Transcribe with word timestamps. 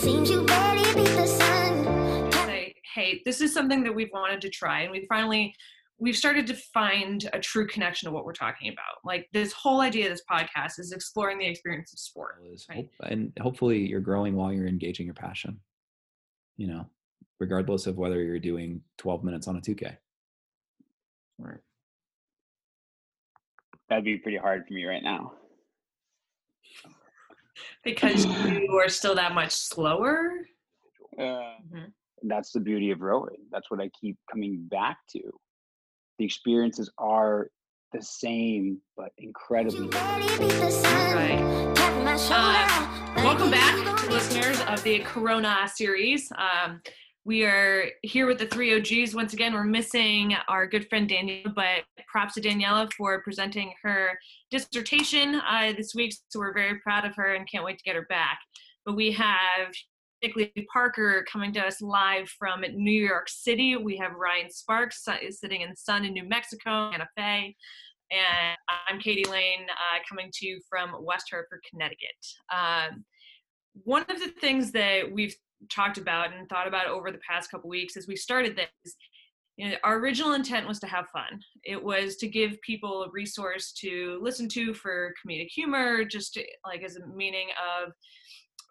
Seems 0.00 0.30
you 0.30 0.44
barely 0.44 0.82
beat 0.94 1.14
the 1.16 1.26
sun. 1.26 2.32
say, 2.32 2.74
hey, 2.94 3.22
this 3.24 3.40
is 3.40 3.52
something 3.52 3.82
that 3.84 3.94
we've 3.94 4.10
wanted 4.12 4.40
to 4.42 4.50
try, 4.50 4.80
and 4.82 4.90
we 4.90 5.06
finally 5.08 5.54
we've 5.98 6.16
started 6.16 6.46
to 6.46 6.54
find 6.54 7.28
a 7.34 7.38
true 7.38 7.66
connection 7.66 8.08
to 8.08 8.12
what 8.12 8.24
we're 8.24 8.32
talking 8.32 8.72
about. 8.72 9.04
Like 9.04 9.28
this 9.32 9.52
whole 9.52 9.82
idea 9.82 10.06
of 10.06 10.12
this 10.12 10.22
podcast 10.30 10.78
is 10.78 10.92
exploring 10.92 11.38
the 11.38 11.46
experience 11.46 11.92
of 11.92 11.98
sport. 11.98 12.36
Right. 12.70 12.88
and 13.12 13.32
hopefully 13.40 13.86
you're 13.86 14.00
growing 14.00 14.34
while 14.34 14.52
you're 14.52 14.66
engaging 14.66 15.06
your 15.06 15.14
passion 15.14 15.60
you 16.56 16.66
know 16.66 16.86
regardless 17.38 17.86
of 17.86 17.96
whether 17.96 18.22
you're 18.22 18.38
doing 18.38 18.82
12 18.98 19.24
minutes 19.24 19.48
on 19.48 19.56
a 19.56 19.60
2k 19.60 19.96
Right. 21.38 21.58
That'd 23.88 24.04
be 24.04 24.18
pretty 24.18 24.36
hard 24.36 24.66
for 24.68 24.74
me 24.74 24.84
right 24.84 25.02
now. 25.02 25.32
Because 27.84 28.24
you 28.46 28.80
are 28.84 28.88
still 28.88 29.14
that 29.14 29.34
much 29.34 29.52
slower. 29.52 30.32
Uh, 31.18 31.22
Mhm. 31.72 31.92
that's 32.22 32.52
the 32.52 32.60
beauty 32.60 32.90
of 32.90 33.00
rowing. 33.00 33.38
That's 33.50 33.70
what 33.70 33.80
I 33.80 33.90
keep 34.00 34.16
coming 34.30 34.66
back 34.70 34.98
to. 35.12 35.20
The 36.18 36.24
experiences 36.24 36.90
are 36.98 37.50
the 37.92 38.02
same, 38.02 38.80
but 38.96 39.10
incredibly. 39.18 39.88
Barely 39.88 40.26
beat 40.38 40.48
the 40.60 40.70
sun. 40.70 41.14
Right. 41.16 41.74
Tapping 41.76 42.04
my 42.04 42.16
shoulder. 42.16 43.18
Uh, 43.18 43.24
welcome 43.24 43.50
back, 43.50 44.08
listeners 44.08 44.60
of 44.62 44.82
the 44.84 45.00
Corona 45.00 45.68
series. 45.74 46.30
Um, 46.36 46.80
we 47.30 47.44
are 47.44 47.84
here 48.02 48.26
with 48.26 48.40
the 48.40 48.46
three 48.46 48.76
OGs. 48.76 49.14
Once 49.14 49.34
again, 49.34 49.54
we're 49.54 49.62
missing 49.62 50.34
our 50.48 50.66
good 50.66 50.88
friend 50.88 51.08
Danielle, 51.08 51.52
but 51.54 51.84
props 52.08 52.34
to 52.34 52.40
Daniela 52.40 52.92
for 52.94 53.22
presenting 53.22 53.72
her 53.84 54.18
dissertation 54.50 55.36
uh, 55.48 55.72
this 55.76 55.94
week. 55.94 56.12
So 56.30 56.40
we're 56.40 56.52
very 56.52 56.80
proud 56.80 57.04
of 57.04 57.14
her 57.14 57.34
and 57.36 57.48
can't 57.48 57.64
wait 57.64 57.78
to 57.78 57.84
get 57.84 57.94
her 57.94 58.06
back. 58.08 58.40
But 58.84 58.96
we 58.96 59.12
have 59.12 59.68
Lee 60.34 60.52
Parker 60.72 61.24
coming 61.30 61.52
to 61.52 61.60
us 61.60 61.80
live 61.80 62.28
from 62.30 62.62
New 62.62 63.06
York 63.06 63.28
City. 63.28 63.76
We 63.76 63.96
have 63.98 64.16
Ryan 64.16 64.50
Sparks 64.50 65.06
sitting 65.30 65.60
in 65.60 65.76
sun 65.76 66.04
in 66.04 66.12
New 66.12 66.28
Mexico, 66.28 66.90
Santa 66.90 67.06
Fe. 67.16 67.54
And 68.10 68.56
I'm 68.88 68.98
Katie 68.98 69.30
Lane 69.30 69.68
uh, 69.70 69.98
coming 70.08 70.30
to 70.32 70.48
you 70.48 70.60
from 70.68 70.96
West 70.98 71.26
Hartford, 71.30 71.60
Connecticut. 71.70 72.08
Um, 72.52 73.04
one 73.84 74.02
of 74.08 74.18
the 74.18 74.32
things 74.40 74.72
that 74.72 75.12
we've 75.12 75.36
talked 75.68 75.98
about 75.98 76.32
and 76.32 76.48
thought 76.48 76.68
about 76.68 76.86
over 76.86 77.10
the 77.10 77.18
past 77.18 77.50
couple 77.50 77.68
weeks 77.68 77.96
as 77.96 78.06
we 78.06 78.16
started 78.16 78.56
this 78.56 78.96
you 79.60 79.68
know, 79.68 79.76
our 79.84 79.98
original 79.98 80.32
intent 80.32 80.66
was 80.66 80.78
to 80.78 80.86
have 80.86 81.10
fun. 81.10 81.38
It 81.64 81.84
was 81.84 82.16
to 82.16 82.28
give 82.28 82.58
people 82.62 83.02
a 83.02 83.10
resource 83.10 83.72
to 83.72 84.18
listen 84.22 84.48
to 84.50 84.72
for 84.72 85.12
comedic 85.22 85.48
humor, 85.48 86.02
just 86.02 86.32
to, 86.34 86.44
like 86.64 86.82
as 86.82 86.96
a 86.96 87.06
meaning 87.06 87.48
of 87.84 87.92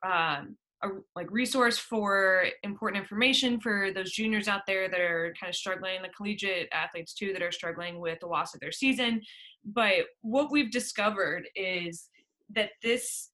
um, 0.04 0.58
a 0.82 0.88
like 1.16 1.30
resource 1.30 1.78
for 1.78 2.46
important 2.64 3.04
information 3.04 3.60
for 3.60 3.92
those 3.94 4.12
juniors 4.12 4.48
out 4.48 4.62
there 4.66 4.90
that 4.90 5.00
are 5.00 5.32
kind 5.40 5.50
of 5.50 5.56
struggling, 5.56 6.02
the 6.02 6.10
collegiate 6.10 6.70
athletes 6.74 7.14
too 7.14 7.34
that 7.34 7.44
are 7.44 7.52
struggling 7.52 8.00
with 8.00 8.20
the 8.22 8.28
loss 8.28 8.56
of 8.56 8.60
their 8.60 8.72
season. 8.72 9.22
But 9.64 10.06
what 10.22 10.52
we've 10.52 10.72
discovered 10.72 11.48
is 11.56 12.08
that 12.56 12.72
this 12.82 13.30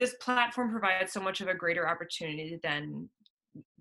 this 0.00 0.14
platform 0.20 0.70
provides 0.70 1.12
so 1.12 1.20
much 1.20 1.40
of 1.40 1.48
a 1.48 1.54
greater 1.54 1.88
opportunity 1.88 2.58
than 2.62 3.08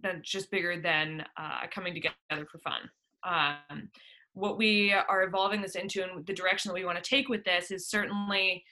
than 0.02 0.22
just 0.24 0.52
bigger 0.52 0.80
than 0.80 1.26
uh, 1.38 1.62
coming 1.74 1.94
together 1.94 2.46
for 2.52 2.60
fun. 2.60 2.82
Um, 3.24 3.90
what 4.34 4.58
we 4.58 4.92
are 4.92 5.24
evolving 5.24 5.62
this 5.62 5.76
into 5.76 6.04
and 6.04 6.26
the 6.26 6.34
direction 6.34 6.70
that 6.70 6.76
we 6.76 6.86
want 6.86 7.02
to 7.02 7.10
take 7.10 7.30
with 7.30 7.44
this 7.44 7.72
is 7.72 7.88
certainly 7.88 8.64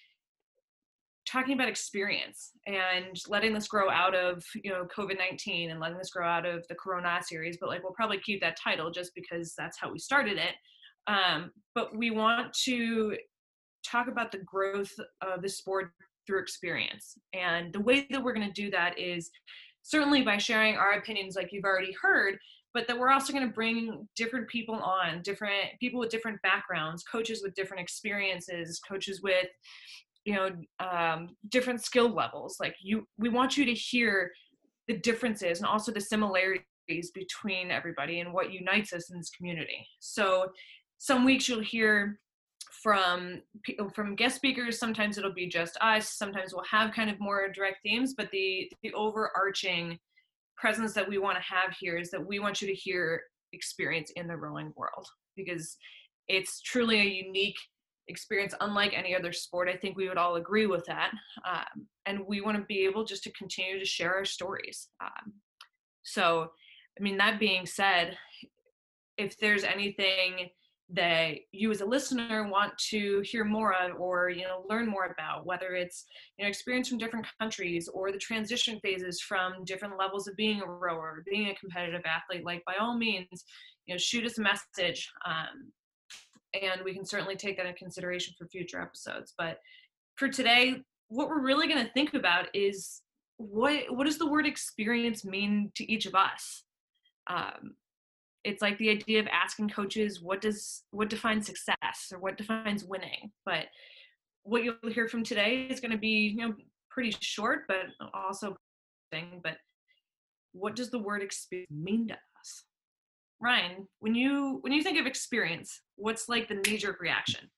talking 1.27 1.53
about 1.53 1.69
experience 1.69 2.51
and 2.65 3.17
letting 3.27 3.53
this 3.53 3.67
grow 3.67 3.89
out 3.89 4.15
of 4.15 4.43
you 4.63 4.71
know 4.71 4.87
covid-19 4.95 5.69
and 5.69 5.79
letting 5.79 5.97
this 5.97 6.09
grow 6.09 6.27
out 6.27 6.47
of 6.47 6.67
the 6.67 6.75
corona 6.75 7.19
series 7.21 7.57
but 7.61 7.69
like 7.69 7.83
we'll 7.83 7.93
probably 7.93 8.19
keep 8.19 8.41
that 8.41 8.57
title 8.61 8.89
just 8.89 9.13
because 9.13 9.53
that's 9.55 9.77
how 9.79 9.91
we 9.91 9.99
started 9.99 10.37
it 10.37 10.55
um, 11.07 11.51
but 11.75 11.95
we 11.95 12.11
want 12.11 12.51
to 12.53 13.15
talk 13.85 14.07
about 14.07 14.31
the 14.31 14.39
growth 14.39 14.91
of 15.21 15.41
the 15.41 15.49
sport 15.49 15.91
through 16.25 16.39
experience. 16.39 17.17
And 17.33 17.73
the 17.73 17.79
way 17.79 18.07
that 18.09 18.23
we're 18.23 18.33
going 18.33 18.51
to 18.51 18.61
do 18.61 18.69
that 18.71 18.97
is 18.97 19.29
certainly 19.83 20.21
by 20.21 20.37
sharing 20.37 20.75
our 20.75 20.93
opinions 20.93 21.35
like 21.35 21.49
you've 21.51 21.65
already 21.65 21.95
heard 22.01 22.37
but 22.73 22.87
that 22.87 22.97
we're 22.97 23.09
also 23.09 23.33
going 23.33 23.45
to 23.45 23.53
bring 23.53 24.07
different 24.15 24.47
people 24.47 24.75
on 24.75 25.21
different 25.23 25.77
people 25.81 25.99
with 25.99 26.09
different 26.09 26.41
backgrounds 26.41 27.03
coaches 27.03 27.41
with 27.43 27.53
different 27.53 27.81
experiences 27.81 28.79
coaches 28.87 29.21
with 29.21 29.47
you 30.25 30.35
know 30.35 30.49
um, 30.79 31.29
different 31.49 31.83
skill 31.83 32.09
levels. 32.09 32.57
Like 32.59 32.75
you 32.81 33.07
we 33.17 33.29
want 33.29 33.57
you 33.57 33.65
to 33.65 33.73
hear 33.73 34.31
the 34.87 34.97
differences 34.97 35.59
and 35.59 35.67
also 35.67 35.91
the 35.91 36.01
similarities 36.01 37.11
between 37.13 37.71
everybody 37.71 38.19
and 38.19 38.33
what 38.33 38.51
unites 38.51 38.93
us 38.93 39.09
in 39.09 39.17
this 39.17 39.29
community. 39.29 39.87
So 39.99 40.51
some 40.97 41.23
weeks 41.25 41.47
you'll 41.47 41.61
hear 41.61 42.19
from 42.83 43.41
from 43.93 44.15
guest 44.15 44.35
speakers 44.35 44.79
sometimes 44.79 45.17
it'll 45.17 45.33
be 45.33 45.47
just 45.47 45.77
us 45.81 46.09
sometimes 46.09 46.53
we'll 46.53 46.63
have 46.63 46.93
kind 46.93 47.09
of 47.09 47.19
more 47.19 47.49
direct 47.51 47.77
themes 47.83 48.13
but 48.15 48.29
the 48.31 48.71
the 48.81 48.93
overarching 48.93 49.97
presence 50.57 50.93
that 50.93 51.07
we 51.07 51.17
want 51.17 51.35
to 51.35 51.43
have 51.43 51.75
here 51.79 51.97
is 51.97 52.11
that 52.11 52.25
we 52.25 52.39
want 52.39 52.61
you 52.61 52.67
to 52.67 52.73
hear 52.73 53.23
experience 53.53 54.11
in 54.15 54.27
the 54.27 54.35
rowing 54.37 54.71
world 54.75 55.05
because 55.35 55.75
it's 56.27 56.61
truly 56.61 57.01
a 57.01 57.25
unique 57.25 57.57
experience 58.07 58.53
unlike 58.61 58.93
any 58.93 59.15
other 59.15 59.31
sport. 59.31 59.69
I 59.69 59.75
think 59.75 59.97
we 59.97 60.07
would 60.07 60.17
all 60.17 60.35
agree 60.35 60.65
with 60.65 60.85
that 60.85 61.11
um, 61.47 61.87
and 62.05 62.25
we 62.27 62.41
want 62.41 62.57
to 62.57 62.63
be 62.63 62.85
able 62.85 63.03
just 63.03 63.23
to 63.23 63.31
continue 63.31 63.79
to 63.79 63.85
share 63.85 64.13
our 64.13 64.25
stories 64.25 64.89
um, 65.03 65.33
so 66.03 66.51
i 66.99 67.03
mean 67.03 67.17
that 67.17 67.39
being 67.39 67.65
said 67.65 68.17
if 69.17 69.37
there's 69.37 69.63
anything 69.63 70.49
that 70.93 71.35
you 71.51 71.71
as 71.71 71.81
a 71.81 71.85
listener 71.85 72.49
want 72.49 72.77
to 72.77 73.21
hear 73.21 73.45
more 73.45 73.73
of 73.73 73.99
or 73.99 74.29
you 74.29 74.43
know 74.43 74.65
learn 74.69 74.87
more 74.87 75.05
about 75.05 75.45
whether 75.45 75.73
it's 75.73 76.05
you 76.37 76.43
know 76.43 76.49
experience 76.49 76.89
from 76.89 76.97
different 76.97 77.25
countries 77.39 77.87
or 77.93 78.11
the 78.11 78.17
transition 78.17 78.79
phases 78.81 79.21
from 79.21 79.63
different 79.63 79.97
levels 79.97 80.27
of 80.27 80.35
being 80.35 80.61
a 80.61 80.65
rower 80.65 81.23
being 81.29 81.49
a 81.49 81.55
competitive 81.55 82.01
athlete 82.05 82.43
like 82.45 82.63
by 82.65 82.73
all 82.79 82.97
means 82.97 83.45
you 83.85 83.93
know 83.93 83.97
shoot 83.97 84.25
us 84.25 84.37
a 84.37 84.41
message 84.41 85.09
um, 85.25 85.71
and 86.61 86.81
we 86.83 86.93
can 86.93 87.05
certainly 87.05 87.35
take 87.35 87.57
that 87.57 87.65
into 87.65 87.77
consideration 87.77 88.33
for 88.37 88.45
future 88.47 88.81
episodes. 88.81 89.33
But 89.37 89.59
for 90.15 90.27
today 90.27 90.81
what 91.07 91.27
we're 91.27 91.41
really 91.41 91.67
going 91.67 91.85
to 91.85 91.91
think 91.91 92.13
about 92.13 92.47
is 92.53 93.01
what 93.35 93.83
what 93.89 94.05
does 94.05 94.17
the 94.17 94.29
word 94.29 94.45
experience 94.45 95.25
mean 95.25 95.71
to 95.75 95.91
each 95.91 96.05
of 96.05 96.15
us? 96.15 96.63
Um, 97.27 97.75
it's 98.43 98.61
like 98.61 98.77
the 98.77 98.89
idea 98.89 99.19
of 99.19 99.27
asking 99.27 99.69
coaches 99.69 100.21
what 100.21 100.41
does 100.41 100.83
what 100.91 101.09
defines 101.09 101.45
success 101.45 102.11
or 102.11 102.19
what 102.19 102.37
defines 102.37 102.83
winning? 102.83 103.31
But 103.45 103.65
what 104.43 104.63
you'll 104.63 104.75
hear 104.91 105.07
from 105.07 105.23
today 105.23 105.67
is 105.69 105.79
going 105.79 105.91
to 105.91 105.97
be 105.97 106.35
you 106.35 106.47
know 106.47 106.53
pretty 106.89 107.15
short 107.19 107.63
but 107.67 107.85
also 108.13 108.55
thing 109.11 109.39
but 109.43 109.57
what 110.53 110.75
does 110.75 110.89
the 110.89 110.99
word 110.99 111.21
experience 111.21 111.71
mean 111.71 112.07
to 112.07 112.13
us? 112.13 112.63
Ryan 113.39 113.87
when 113.99 114.15
you 114.15 114.59
when 114.61 114.73
you 114.73 114.83
think 114.83 114.99
of 114.99 115.05
experience 115.05 115.81
what's 115.95 116.27
like 116.27 116.47
the 116.47 116.55
knee-jerk 116.55 116.99
reaction? 116.99 117.49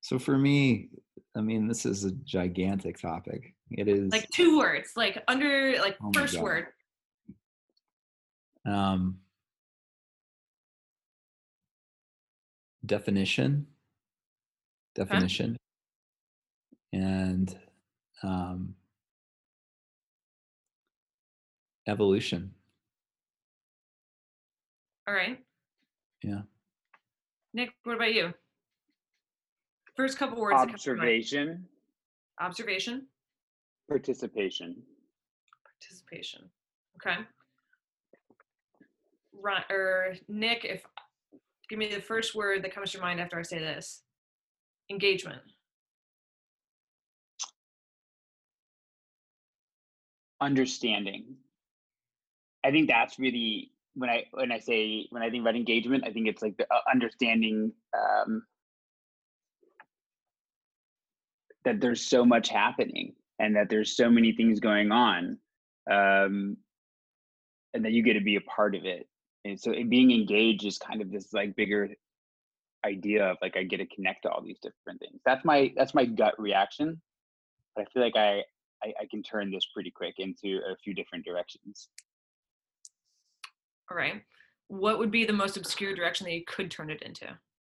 So 0.00 0.18
for 0.18 0.38
me 0.38 0.88
i 1.36 1.40
mean 1.40 1.66
this 1.68 1.84
is 1.84 2.04
a 2.04 2.12
gigantic 2.12 3.00
topic. 3.00 3.54
It 3.70 3.88
is 3.88 4.12
like 4.12 4.28
two 4.32 4.58
words 4.58 4.92
like 4.96 5.22
under 5.28 5.78
like 5.80 5.96
Oh 6.02 6.12
first 6.14 6.38
word. 6.38 6.66
Um 8.64 9.18
definition. 12.84 13.66
Definition. 14.94 15.56
And 16.92 17.56
um 18.22 18.74
evolution. 21.86 22.52
All 25.06 25.14
right. 25.14 25.38
Yeah. 26.22 26.42
Nick 27.54 27.70
what 27.84 27.96
about 27.96 28.14
you? 28.14 28.32
First 29.96 30.18
couple 30.18 30.40
words 30.40 30.60
that 30.60 30.68
come 30.68 30.76
to 30.76 30.90
mind. 30.90 31.00
Observation, 31.00 31.64
observation. 32.40 33.06
Participation. 33.88 34.76
participation. 35.64 36.42
Okay. 36.96 37.16
Right, 39.40 39.64
or 39.70 40.14
Nick, 40.28 40.64
if 40.64 40.82
give 41.68 41.78
me 41.78 41.92
the 41.92 42.00
first 42.00 42.34
word 42.34 42.62
that 42.64 42.74
comes 42.74 42.92
to 42.92 43.00
mind 43.00 43.20
after 43.20 43.38
I 43.38 43.42
say 43.42 43.58
this. 43.58 44.02
Engagement. 44.90 45.42
understanding 50.40 51.34
i 52.64 52.70
think 52.70 52.86
that's 52.86 53.18
really 53.18 53.72
when 53.94 54.08
i 54.08 54.22
when 54.30 54.52
i 54.52 54.58
say 54.60 55.04
when 55.10 55.20
i 55.20 55.28
think 55.28 55.40
about 55.40 55.56
engagement 55.56 56.04
i 56.06 56.12
think 56.12 56.28
it's 56.28 56.42
like 56.42 56.56
the 56.58 56.64
uh, 56.72 56.78
understanding 56.88 57.72
um 57.92 58.44
that 61.64 61.80
there's 61.80 62.00
so 62.00 62.24
much 62.24 62.48
happening 62.48 63.12
and 63.38 63.54
that 63.56 63.68
there's 63.68 63.94
so 63.96 64.08
many 64.10 64.32
things 64.32 64.60
going 64.60 64.90
on 64.90 65.38
um, 65.90 66.56
and 67.74 67.84
that 67.84 67.92
you 67.92 68.02
get 68.02 68.14
to 68.14 68.20
be 68.20 68.36
a 68.36 68.40
part 68.40 68.74
of 68.74 68.84
it. 68.84 69.06
And 69.48 69.58
so 69.60 69.72
being 69.88 70.10
engaged 70.10 70.64
is 70.66 70.78
kind 70.78 71.00
of 71.00 71.10
this 71.10 71.32
like 71.32 71.56
bigger 71.56 71.88
idea 72.84 73.30
of 73.30 73.38
like 73.40 73.56
I 73.56 73.62
get 73.62 73.78
to 73.78 73.86
connect 73.86 74.22
to 74.22 74.30
all 74.30 74.42
these 74.42 74.58
different 74.62 75.00
things. 75.00 75.20
That's 75.24 75.44
my 75.44 75.72
that's 75.76 75.94
my 75.94 76.04
gut 76.04 76.34
reaction. 76.38 77.00
But 77.74 77.82
I 77.82 77.90
feel 77.92 78.02
like 78.02 78.16
I, 78.16 78.42
I, 78.82 78.92
I 79.00 79.06
can 79.10 79.22
turn 79.22 79.50
this 79.50 79.66
pretty 79.72 79.90
quick 79.90 80.14
into 80.18 80.60
a 80.70 80.76
few 80.82 80.94
different 80.94 81.24
directions. 81.24 81.88
All 83.90 83.96
right. 83.96 84.22
What 84.68 84.98
would 84.98 85.10
be 85.10 85.24
the 85.24 85.32
most 85.32 85.56
obscure 85.56 85.94
direction 85.94 86.26
that 86.26 86.34
you 86.34 86.44
could 86.46 86.70
turn 86.70 86.90
it 86.90 87.02
into? 87.02 87.26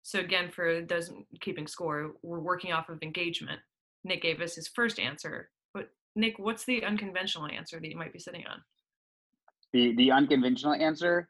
So 0.04 0.20
again, 0.20 0.52
for 0.52 0.82
those 0.82 1.12
keeping 1.40 1.66
score, 1.66 2.12
we're 2.22 2.40
working 2.40 2.72
off 2.72 2.90
of 2.90 3.02
engagement. 3.02 3.60
Nick 4.04 4.22
gave 4.22 4.42
us 4.42 4.56
his 4.56 4.68
first 4.68 5.00
answer. 5.00 5.50
But 5.74 5.90
Nick, 6.16 6.38
what's 6.38 6.66
the 6.66 6.84
unconventional 6.84 7.48
answer 7.48 7.80
that 7.80 7.90
you 7.90 7.98
might 7.98 8.14
be 8.14 8.20
sitting 8.20 8.46
on? 8.46 8.62
The 9.72 9.96
the 9.96 10.12
unconventional 10.12 10.76
answer, 10.76 11.30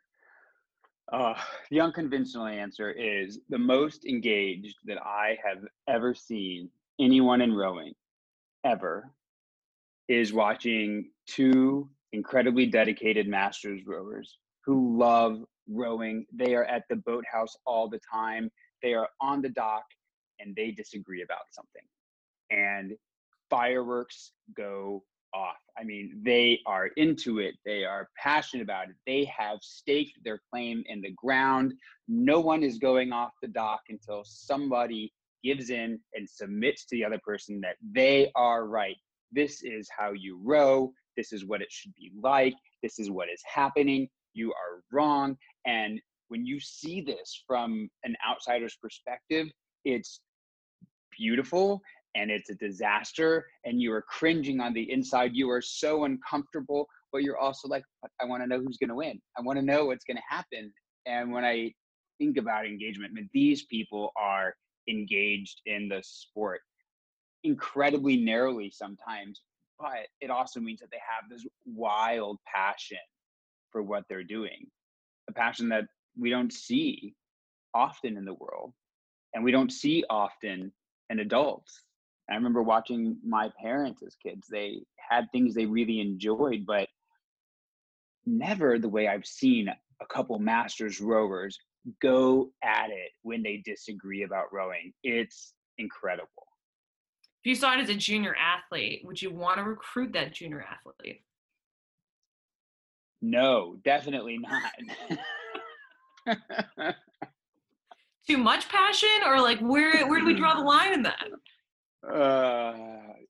uh, 1.11 1.33
the 1.69 1.81
unconventional 1.81 2.47
answer 2.47 2.91
is 2.91 3.39
the 3.49 3.57
most 3.57 4.05
engaged 4.05 4.77
that 4.85 4.97
I 5.01 5.37
have 5.45 5.63
ever 5.87 6.13
seen 6.13 6.69
anyone 6.99 7.41
in 7.41 7.53
rowing, 7.53 7.93
ever, 8.63 9.11
is 10.07 10.33
watching 10.33 11.09
two 11.27 11.89
incredibly 12.13 12.65
dedicated 12.65 13.27
masters 13.27 13.81
rowers 13.85 14.37
who 14.65 14.97
love 14.97 15.43
rowing. 15.69 16.25
They 16.33 16.55
are 16.55 16.65
at 16.65 16.83
the 16.89 16.97
boathouse 16.97 17.55
all 17.65 17.89
the 17.89 17.99
time. 18.11 18.51
They 18.81 18.93
are 18.93 19.09
on 19.21 19.41
the 19.41 19.49
dock 19.49 19.83
and 20.39 20.55
they 20.55 20.71
disagree 20.71 21.23
about 21.23 21.45
something. 21.51 21.83
And 22.49 22.93
fireworks 23.49 24.31
go 24.55 25.03
off. 25.33 25.57
I 25.77 25.83
mean, 25.83 26.21
they 26.23 26.59
are 26.65 26.87
into 26.97 27.39
it. 27.39 27.55
They 27.65 27.83
are 27.83 28.09
passionate 28.21 28.63
about 28.63 28.89
it. 28.89 28.95
They 29.05 29.25
have 29.25 29.59
staked 29.61 30.19
their 30.23 30.41
claim 30.51 30.83
in 30.87 31.01
the 31.01 31.11
ground. 31.11 31.73
No 32.07 32.39
one 32.39 32.63
is 32.63 32.77
going 32.77 33.11
off 33.11 33.31
the 33.41 33.47
dock 33.47 33.81
until 33.89 34.23
somebody 34.25 35.11
gives 35.43 35.69
in 35.69 35.99
and 36.13 36.29
submits 36.29 36.85
to 36.85 36.95
the 36.95 37.05
other 37.05 37.19
person 37.25 37.59
that 37.61 37.75
they 37.93 38.31
are 38.35 38.65
right. 38.65 38.97
This 39.31 39.63
is 39.63 39.89
how 39.95 40.13
you 40.13 40.39
row. 40.43 40.91
This 41.17 41.33
is 41.33 41.45
what 41.45 41.61
it 41.61 41.71
should 41.71 41.93
be 41.95 42.11
like. 42.21 42.55
This 42.81 42.99
is 42.99 43.09
what 43.09 43.29
is 43.29 43.41
happening. 43.51 44.07
You 44.33 44.51
are 44.51 44.83
wrong. 44.91 45.35
And 45.65 45.99
when 46.29 46.45
you 46.45 46.59
see 46.59 47.01
this 47.01 47.43
from 47.45 47.89
an 48.03 48.15
outsider's 48.27 48.77
perspective, 48.81 49.47
it's 49.85 50.21
beautiful 51.17 51.81
and 52.15 52.29
it's 52.29 52.49
a 52.49 52.55
disaster 52.55 53.45
and 53.65 53.81
you 53.81 53.91
are 53.93 54.03
cringing 54.03 54.59
on 54.59 54.73
the 54.73 54.91
inside. 54.91 55.31
You 55.33 55.49
are 55.49 55.61
so 55.61 56.05
uncomfortable 56.05 56.87
but 57.11 57.21
you're 57.21 57.37
also 57.37 57.67
like 57.67 57.83
i 58.19 58.25
want 58.25 58.41
to 58.41 58.47
know 58.47 58.59
who's 58.59 58.77
going 58.77 58.89
to 58.89 58.95
win. 58.95 59.21
I 59.37 59.41
want 59.41 59.59
to 59.59 59.65
know 59.65 59.85
what's 59.85 60.03
going 60.03 60.17
to 60.17 60.35
happen. 60.35 60.73
And 61.05 61.31
when 61.31 61.45
i 61.45 61.71
think 62.17 62.37
about 62.37 62.65
engagement 62.65 63.11
I 63.13 63.15
mean, 63.15 63.29
these 63.33 63.65
people 63.65 64.11
are 64.17 64.53
engaged 64.89 65.61
in 65.65 65.87
the 65.89 66.01
sport 66.03 66.61
incredibly 67.43 68.17
narrowly 68.17 68.71
sometimes 68.71 69.41
but 69.79 70.07
it 70.21 70.29
also 70.29 70.59
means 70.59 70.79
that 70.79 70.91
they 70.91 70.97
have 70.97 71.29
this 71.29 71.45
wild 71.65 72.37
passion 72.53 72.97
for 73.71 73.81
what 73.81 74.03
they're 74.07 74.23
doing 74.23 74.67
a 75.29 75.33
passion 75.33 75.69
that 75.69 75.85
we 76.17 76.29
don't 76.29 76.53
see 76.53 77.13
often 77.73 78.17
in 78.17 78.25
the 78.25 78.35
world 78.35 78.73
and 79.33 79.43
we 79.43 79.51
don't 79.51 79.71
see 79.71 80.03
often 80.09 80.71
in 81.09 81.19
adults 81.19 81.83
I 82.29 82.35
remember 82.35 82.63
watching 82.63 83.17
my 83.25 83.51
parents 83.61 84.01
as 84.01 84.15
kids. 84.15 84.47
They 84.49 84.83
had 84.97 85.31
things 85.31 85.53
they 85.53 85.65
really 85.65 85.99
enjoyed, 85.99 86.65
but 86.65 86.87
never 88.25 88.79
the 88.79 88.89
way 88.89 89.07
I've 89.07 89.25
seen 89.25 89.67
a 89.67 90.05
couple 90.07 90.39
masters 90.39 91.01
rowers 91.01 91.57
go 92.01 92.51
at 92.63 92.89
it 92.89 93.11
when 93.23 93.43
they 93.43 93.61
disagree 93.65 94.23
about 94.23 94.53
rowing. 94.53 94.93
It's 95.03 95.53
incredible. 95.77 96.47
If 97.43 97.49
you 97.49 97.55
saw 97.55 97.73
it 97.73 97.81
as 97.81 97.89
a 97.89 97.95
junior 97.95 98.35
athlete, 98.35 99.01
would 99.03 99.21
you 99.21 99.29
want 99.31 99.57
to 99.57 99.63
recruit 99.63 100.13
that 100.13 100.33
junior 100.33 100.61
athlete? 100.63 101.23
No, 103.21 103.77
definitely 103.83 104.37
not. 104.37 104.71
Too 108.27 108.37
much 108.37 108.69
passion, 108.69 109.09
or 109.25 109.41
like 109.41 109.59
where 109.59 110.07
where 110.07 110.21
do 110.21 110.25
we 110.25 110.33
draw 110.33 110.55
the 110.55 110.61
line 110.61 110.93
in 110.93 111.03
that? 111.03 111.27
Uh, 112.11 112.73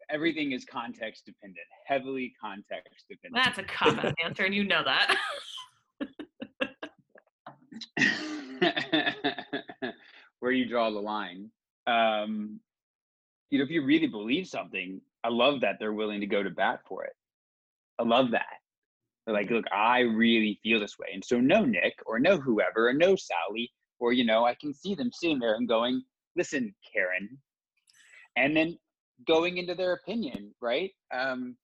everything 0.09 0.51
is 0.51 0.65
context 0.65 1.25
dependent, 1.25 1.65
heavily 1.85 2.33
context 2.39 3.05
dependent. 3.09 3.43
That's 3.43 3.59
a 3.59 3.63
cop 3.63 4.03
out 4.03 4.13
answer, 4.23 4.43
and 4.43 4.53
you 4.53 4.63
know 4.63 4.83
that. 4.83 5.17
Where 10.39 10.51
you 10.51 10.67
draw 10.67 10.89
the 10.89 10.99
line. 10.99 11.49
Um, 11.87 12.59
you 13.49 13.59
know, 13.59 13.65
if 13.65 13.69
you 13.69 13.85
really 13.85 14.07
believe 14.07 14.47
something, 14.47 14.99
I 15.23 15.29
love 15.29 15.61
that 15.61 15.77
they're 15.79 15.93
willing 15.93 16.19
to 16.21 16.27
go 16.27 16.43
to 16.43 16.49
bat 16.49 16.79
for 16.87 17.05
it. 17.05 17.13
I 17.99 18.03
love 18.03 18.31
that. 18.31 18.45
They're 19.25 19.35
like, 19.35 19.49
look, 19.51 19.65
I 19.71 19.99
really 19.99 20.59
feel 20.63 20.79
this 20.79 20.97
way. 20.99 21.07
And 21.13 21.23
so 21.23 21.39
no 21.39 21.63
Nick 21.63 21.93
or 22.05 22.19
no 22.19 22.37
whoever 22.37 22.89
or 22.89 22.93
no 22.93 23.15
Sally, 23.15 23.71
or 23.99 24.11
you 24.11 24.25
know, 24.25 24.43
I 24.43 24.55
can 24.55 24.73
see 24.73 24.95
them 24.95 25.11
sitting 25.13 25.39
there 25.39 25.55
and 25.55 25.67
going, 25.67 26.03
listen, 26.35 26.73
Karen, 26.91 27.37
and 28.35 28.55
then 28.55 28.77
going 29.27 29.57
into 29.57 29.75
their 29.75 29.93
opinion, 29.93 30.53
right? 30.61 30.91
Um, 31.13 31.55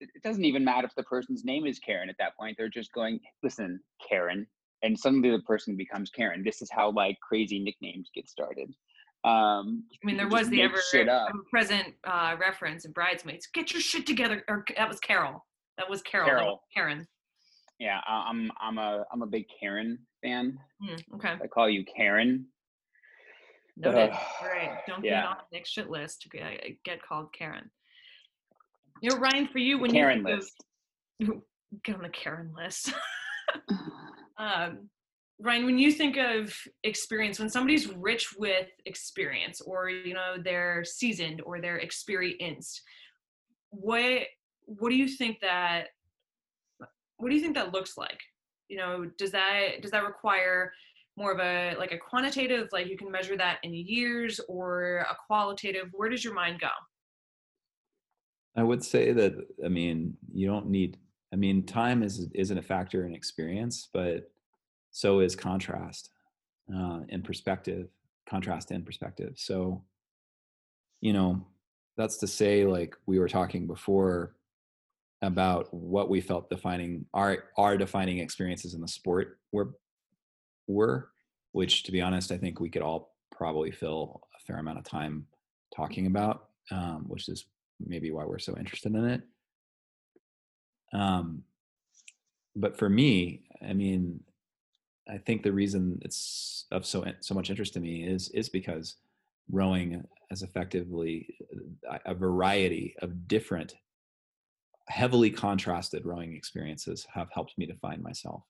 it, 0.00 0.10
it 0.14 0.22
doesn't 0.22 0.44
even 0.44 0.64
matter 0.64 0.86
if 0.86 0.94
the 0.96 1.02
person's 1.04 1.44
name 1.44 1.66
is 1.66 1.78
Karen 1.78 2.08
at 2.08 2.16
that 2.18 2.36
point. 2.38 2.56
They're 2.58 2.68
just 2.68 2.92
going, 2.92 3.20
listen, 3.42 3.80
Karen. 4.06 4.46
And 4.82 4.98
suddenly 4.98 5.30
the 5.30 5.40
person 5.40 5.76
becomes 5.76 6.10
Karen. 6.10 6.42
This 6.44 6.60
is 6.60 6.70
how 6.70 6.90
like 6.90 7.16
crazy 7.26 7.58
nicknames 7.58 8.10
get 8.14 8.28
started. 8.28 8.74
Um, 9.24 9.84
I 9.90 10.06
mean, 10.06 10.18
there 10.18 10.28
was 10.28 10.50
the 10.50 10.60
ever 10.60 10.78
present 11.50 11.94
uh, 12.04 12.36
reference 12.38 12.84
in 12.84 12.92
Bridesmaids. 12.92 13.48
Get 13.54 13.72
your 13.72 13.80
shit 13.80 14.06
together. 14.06 14.44
Or 14.48 14.64
that 14.76 14.88
was 14.88 15.00
Carol. 15.00 15.46
That 15.78 15.88
was 15.88 16.02
Carol. 16.02 16.26
that 16.26 16.34
was 16.34 16.40
Carol. 16.42 16.60
Karen. 16.74 17.06
Yeah, 17.80 18.00
I'm 18.06 18.52
I'm 18.60 18.78
a 18.78 19.04
I'm 19.12 19.22
a 19.22 19.26
big 19.26 19.46
Karen 19.58 19.98
fan. 20.22 20.58
Hmm, 20.80 21.14
okay. 21.14 21.34
I 21.42 21.46
call 21.46 21.68
you 21.68 21.84
Karen. 21.96 22.46
Noted. 23.76 24.10
Ugh, 24.10 24.20
All 24.40 24.48
right. 24.48 24.78
Don't 24.86 25.02
get 25.02 25.24
on 25.24 25.36
the 25.50 25.56
next 25.56 25.70
shit 25.70 25.90
list 25.90 26.22
to 26.22 26.28
get, 26.28 26.60
get 26.84 27.02
called 27.02 27.32
Karen. 27.36 27.70
You 29.02 29.10
know, 29.10 29.16
Ryan, 29.16 29.48
for 29.48 29.58
you, 29.58 29.78
when 29.78 29.90
Karen 29.90 30.18
you 30.18 30.24
think 30.24 30.36
list. 30.38 30.64
of 31.22 31.42
get 31.84 31.96
on 31.96 32.02
the 32.02 32.08
Karen 32.08 32.52
list. 32.56 32.92
um, 34.38 34.88
Ryan, 35.40 35.66
when 35.66 35.78
you 35.78 35.90
think 35.90 36.16
of 36.16 36.56
experience, 36.84 37.38
when 37.38 37.50
somebody's 37.50 37.88
rich 37.88 38.34
with 38.38 38.68
experience, 38.86 39.60
or 39.60 39.90
you 39.90 40.14
know 40.14 40.36
they're 40.42 40.84
seasoned 40.84 41.42
or 41.44 41.60
they're 41.60 41.78
experienced, 41.78 42.82
what 43.70 44.22
what 44.66 44.90
do 44.90 44.96
you 44.96 45.08
think 45.08 45.40
that 45.40 45.88
what 47.16 47.30
do 47.30 47.34
you 47.34 47.42
think 47.42 47.56
that 47.56 47.72
looks 47.72 47.96
like? 47.96 48.20
You 48.68 48.78
know, 48.78 49.10
does 49.18 49.32
that 49.32 49.82
does 49.82 49.90
that 49.90 50.04
require 50.04 50.72
more 51.16 51.32
of 51.32 51.40
a 51.40 51.74
like 51.78 51.92
a 51.92 51.98
quantitative, 51.98 52.68
like 52.72 52.88
you 52.88 52.96
can 52.96 53.10
measure 53.10 53.36
that 53.36 53.58
in 53.62 53.72
years, 53.74 54.40
or 54.48 55.06
a 55.10 55.16
qualitative? 55.26 55.88
Where 55.92 56.08
does 56.08 56.24
your 56.24 56.34
mind 56.34 56.60
go? 56.60 56.68
I 58.56 58.62
would 58.62 58.84
say 58.84 59.12
that 59.12 59.34
I 59.64 59.68
mean 59.68 60.16
you 60.32 60.46
don't 60.46 60.68
need 60.68 60.98
I 61.32 61.36
mean 61.36 61.64
time 61.66 62.02
is 62.02 62.28
isn't 62.34 62.58
a 62.58 62.62
factor 62.62 63.06
in 63.06 63.14
experience, 63.14 63.88
but 63.92 64.30
so 64.90 65.20
is 65.20 65.34
contrast 65.34 66.10
uh, 66.72 67.00
and 67.08 67.24
perspective, 67.24 67.88
contrast 68.28 68.70
and 68.70 68.86
perspective. 68.86 69.34
So, 69.36 69.82
you 71.00 71.12
know, 71.12 71.44
that's 71.96 72.16
to 72.18 72.26
say, 72.26 72.64
like 72.64 72.96
we 73.06 73.18
were 73.18 73.28
talking 73.28 73.66
before 73.66 74.36
about 75.22 75.72
what 75.72 76.08
we 76.08 76.20
felt 76.20 76.50
defining 76.50 77.06
our 77.14 77.44
our 77.56 77.76
defining 77.76 78.18
experiences 78.18 78.74
in 78.74 78.80
the 78.80 78.88
sport 78.88 79.38
were 79.52 79.74
were, 80.66 81.10
which 81.52 81.82
to 81.84 81.92
be 81.92 82.00
honest, 82.00 82.32
I 82.32 82.38
think 82.38 82.60
we 82.60 82.70
could 82.70 82.82
all 82.82 83.14
probably 83.30 83.70
fill 83.70 84.22
a 84.36 84.40
fair 84.46 84.58
amount 84.58 84.78
of 84.78 84.84
time 84.84 85.26
talking 85.74 86.06
about, 86.06 86.48
um, 86.70 87.04
which 87.08 87.28
is 87.28 87.46
maybe 87.80 88.10
why 88.10 88.24
we're 88.24 88.38
so 88.38 88.56
interested 88.56 88.94
in 88.94 89.04
it. 89.04 89.22
Um, 90.92 91.42
but 92.56 92.76
for 92.76 92.88
me, 92.88 93.42
I 93.66 93.72
mean, 93.72 94.20
I 95.08 95.18
think 95.18 95.42
the 95.42 95.52
reason 95.52 95.98
it's 96.02 96.66
of 96.70 96.86
so 96.86 97.04
so 97.20 97.34
much 97.34 97.50
interest 97.50 97.74
to 97.74 97.80
me 97.80 98.04
is 98.04 98.28
is 98.30 98.48
because 98.48 98.96
rowing 99.50 100.02
has 100.30 100.42
effectively 100.42 101.36
uh, 101.90 101.98
a 102.06 102.14
variety 102.14 102.94
of 103.02 103.28
different, 103.28 103.74
heavily 104.88 105.30
contrasted 105.30 106.06
rowing 106.06 106.34
experiences 106.34 107.06
have 107.12 107.28
helped 107.32 107.56
me 107.58 107.66
define 107.66 108.02
myself. 108.02 108.42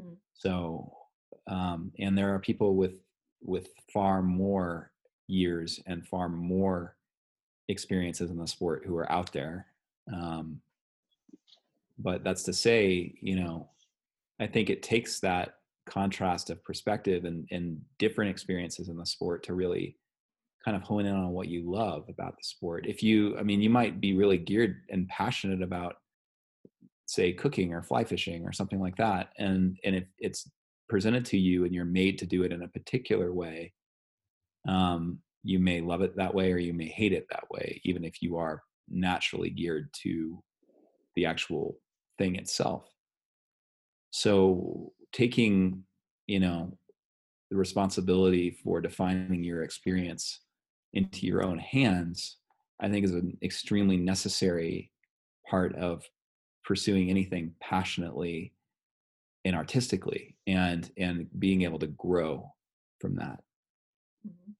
Mm. 0.00 0.16
So, 0.32 0.92
um, 1.46 1.92
and 1.98 2.16
there 2.16 2.34
are 2.34 2.38
people 2.38 2.76
with 2.76 3.02
with 3.42 3.68
far 3.92 4.22
more 4.22 4.92
years 5.26 5.80
and 5.86 6.06
far 6.06 6.28
more 6.28 6.96
experiences 7.68 8.30
in 8.30 8.36
the 8.36 8.46
sport 8.46 8.82
who 8.84 8.96
are 8.96 9.10
out 9.10 9.32
there 9.32 9.66
um, 10.12 10.60
but 12.02 12.24
that's 12.24 12.42
to 12.44 12.52
say, 12.52 13.14
you 13.20 13.36
know, 13.36 13.68
I 14.40 14.46
think 14.46 14.70
it 14.70 14.82
takes 14.82 15.20
that 15.20 15.56
contrast 15.86 16.50
of 16.50 16.62
perspective 16.64 17.24
and, 17.24 17.46
and 17.50 17.80
different 17.98 18.30
experiences 18.30 18.88
in 18.88 18.96
the 18.96 19.06
sport 19.06 19.42
to 19.44 19.54
really 19.54 19.96
kind 20.64 20.76
of 20.76 20.82
hone 20.82 21.06
in 21.06 21.14
on 21.14 21.30
what 21.30 21.48
you 21.48 21.70
love 21.70 22.04
about 22.08 22.36
the 22.36 22.42
sport. 22.42 22.86
If 22.86 23.02
you, 23.02 23.36
I 23.38 23.42
mean, 23.42 23.60
you 23.60 23.70
might 23.70 24.00
be 24.00 24.14
really 24.14 24.38
geared 24.38 24.82
and 24.90 25.08
passionate 25.08 25.62
about, 25.62 25.96
say, 27.06 27.32
cooking 27.32 27.74
or 27.74 27.82
fly 27.82 28.04
fishing 28.04 28.44
or 28.46 28.52
something 28.52 28.80
like 28.80 28.96
that, 28.96 29.30
and 29.38 29.76
and 29.84 29.96
if 29.96 30.04
it's 30.18 30.48
presented 30.90 31.24
to 31.24 31.38
you 31.38 31.64
and 31.64 31.74
you're 31.74 31.84
made 31.86 32.18
to 32.18 32.26
do 32.26 32.42
it 32.42 32.52
in 32.52 32.62
a 32.62 32.68
particular 32.68 33.32
way, 33.32 33.72
um, 34.68 35.20
you 35.42 35.58
may 35.58 35.80
love 35.80 36.02
it 36.02 36.16
that 36.16 36.34
way 36.34 36.52
or 36.52 36.58
you 36.58 36.74
may 36.74 36.88
hate 36.88 37.12
it 37.12 37.26
that 37.30 37.44
way, 37.50 37.80
even 37.84 38.04
if 38.04 38.20
you 38.20 38.36
are 38.36 38.62
naturally 38.88 39.48
geared 39.48 39.88
to 40.02 40.42
the 41.14 41.24
actual 41.24 41.78
thing 42.18 42.34
itself. 42.34 42.84
So 44.10 44.92
taking, 45.12 45.84
you 46.26 46.40
know, 46.40 46.76
the 47.50 47.56
responsibility 47.56 48.58
for 48.62 48.80
defining 48.80 49.42
your 49.42 49.62
experience 49.62 50.40
into 50.92 51.24
your 51.24 51.42
own 51.42 51.58
hands, 51.58 52.36
I 52.80 52.88
think 52.88 53.04
is 53.04 53.14
an 53.14 53.38
extremely 53.42 53.96
necessary 53.96 54.90
part 55.48 55.74
of 55.76 56.04
pursuing 56.64 57.10
anything 57.10 57.54
passionately 57.60 58.52
and 59.44 59.56
artistically 59.56 60.36
and 60.46 60.90
and 60.96 61.28
being 61.38 61.62
able 61.62 61.78
to 61.78 61.86
grow 61.86 62.52
from 63.00 63.16
that. 63.16 63.42
Mhm. 64.26 64.54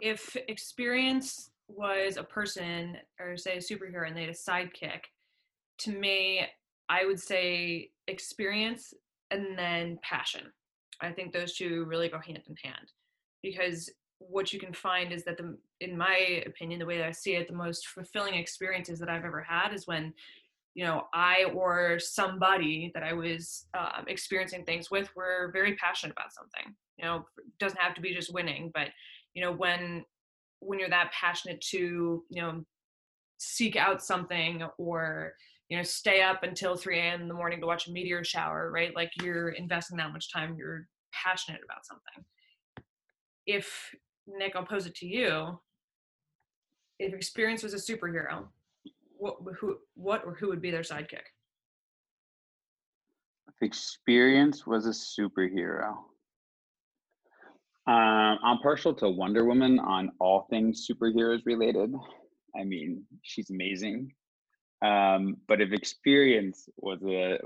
If 0.00 0.36
experience 0.48 1.50
was 1.68 2.16
a 2.16 2.24
person 2.24 2.96
or 3.18 3.36
say 3.36 3.56
a 3.56 3.60
superhero 3.60 4.06
and 4.06 4.16
they 4.16 4.22
had 4.22 4.30
a 4.30 4.32
sidekick, 4.32 5.04
to 5.78 5.92
me, 5.92 6.46
I 6.88 7.04
would 7.04 7.20
say 7.20 7.90
experience 8.06 8.94
and 9.30 9.58
then 9.58 9.98
passion. 10.02 10.52
I 11.00 11.12
think 11.12 11.32
those 11.32 11.54
two 11.54 11.84
really 11.84 12.08
go 12.08 12.18
hand 12.18 12.42
in 12.48 12.56
hand 12.62 12.92
because 13.42 13.90
what 14.18 14.52
you 14.52 14.58
can 14.58 14.72
find 14.72 15.12
is 15.12 15.22
that 15.24 15.36
the 15.36 15.56
in 15.80 15.96
my 15.96 16.42
opinion 16.44 16.80
the 16.80 16.86
way 16.86 16.98
that 16.98 17.06
I 17.06 17.12
see 17.12 17.36
it 17.36 17.46
the 17.46 17.54
most 17.54 17.86
fulfilling 17.86 18.34
experiences 18.34 18.98
that 18.98 19.08
I've 19.08 19.24
ever 19.24 19.42
had 19.42 19.72
is 19.72 19.86
when 19.86 20.12
you 20.78 20.84
know 20.84 21.08
I 21.12 21.46
or 21.56 21.98
somebody 21.98 22.92
that 22.94 23.02
I 23.02 23.12
was 23.12 23.66
um, 23.76 24.04
experiencing 24.06 24.64
things 24.64 24.92
with 24.92 25.10
were 25.16 25.50
very 25.52 25.74
passionate 25.74 26.12
about 26.12 26.32
something 26.32 26.72
you 26.96 27.04
know 27.04 27.24
doesn't 27.58 27.80
have 27.80 27.94
to 27.96 28.00
be 28.00 28.14
just 28.14 28.32
winning 28.32 28.70
but 28.72 28.86
you 29.34 29.42
know 29.42 29.50
when 29.50 30.04
when 30.60 30.78
you're 30.78 30.88
that 30.88 31.10
passionate 31.10 31.60
to 31.72 32.22
you 32.30 32.42
know 32.42 32.64
seek 33.38 33.74
out 33.74 34.00
something 34.00 34.62
or 34.78 35.32
you 35.68 35.76
know 35.76 35.82
stay 35.82 36.22
up 36.22 36.44
until 36.44 36.76
3 36.76 36.96
a.m 37.00 37.22
in 37.22 37.28
the 37.28 37.34
morning 37.34 37.60
to 37.60 37.66
watch 37.66 37.88
a 37.88 37.90
meteor 37.90 38.22
shower 38.22 38.70
right? 38.70 38.94
Like 38.94 39.10
you're 39.20 39.48
investing 39.48 39.96
that 39.96 40.12
much 40.12 40.32
time 40.32 40.54
you're 40.56 40.86
passionate 41.12 41.60
about 41.64 41.86
something. 41.86 42.24
If 43.46 43.90
nick 44.28 44.54
i'll 44.54 44.64
pose 44.64 44.86
it 44.86 44.94
to 44.94 45.08
you. 45.08 45.58
If 47.00 47.12
experience 47.14 47.64
was 47.64 47.74
a 47.74 47.78
superhero 47.78 48.46
what 49.18 49.36
who 49.58 49.78
what 49.94 50.24
or 50.24 50.34
who 50.34 50.48
would 50.48 50.62
be 50.62 50.70
their 50.70 50.82
sidekick 50.82 51.26
If 53.48 53.62
experience 53.62 54.66
was 54.66 54.86
a 54.86 54.90
superhero. 54.90 55.96
Um, 57.86 58.38
I'm 58.44 58.58
partial 58.58 58.92
to 58.94 59.08
Wonder 59.08 59.46
Woman 59.46 59.78
on 59.78 60.12
all 60.20 60.46
things 60.50 60.86
superheroes 60.86 61.40
related. 61.46 61.90
I 62.58 62.64
mean, 62.64 63.02
she's 63.22 63.48
amazing. 63.48 64.12
Um, 64.84 65.38
but 65.48 65.62
if 65.62 65.72
experience 65.72 66.68
was 66.76 67.02
a 67.02 67.38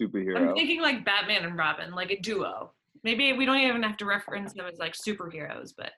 superhero, 0.00 0.48
I'm 0.48 0.54
thinking 0.54 0.80
like 0.80 1.04
batman 1.04 1.44
and 1.44 1.58
robin 1.58 1.92
like 1.92 2.10
a 2.10 2.18
duo 2.20 2.72
maybe 3.04 3.34
we 3.34 3.44
don't 3.44 3.58
even 3.58 3.82
have 3.82 3.98
to 3.98 4.06
reference 4.06 4.54
them 4.54 4.64
as 4.66 4.78
like 4.78 4.94
superheroes 4.94 5.72
but 5.76 5.92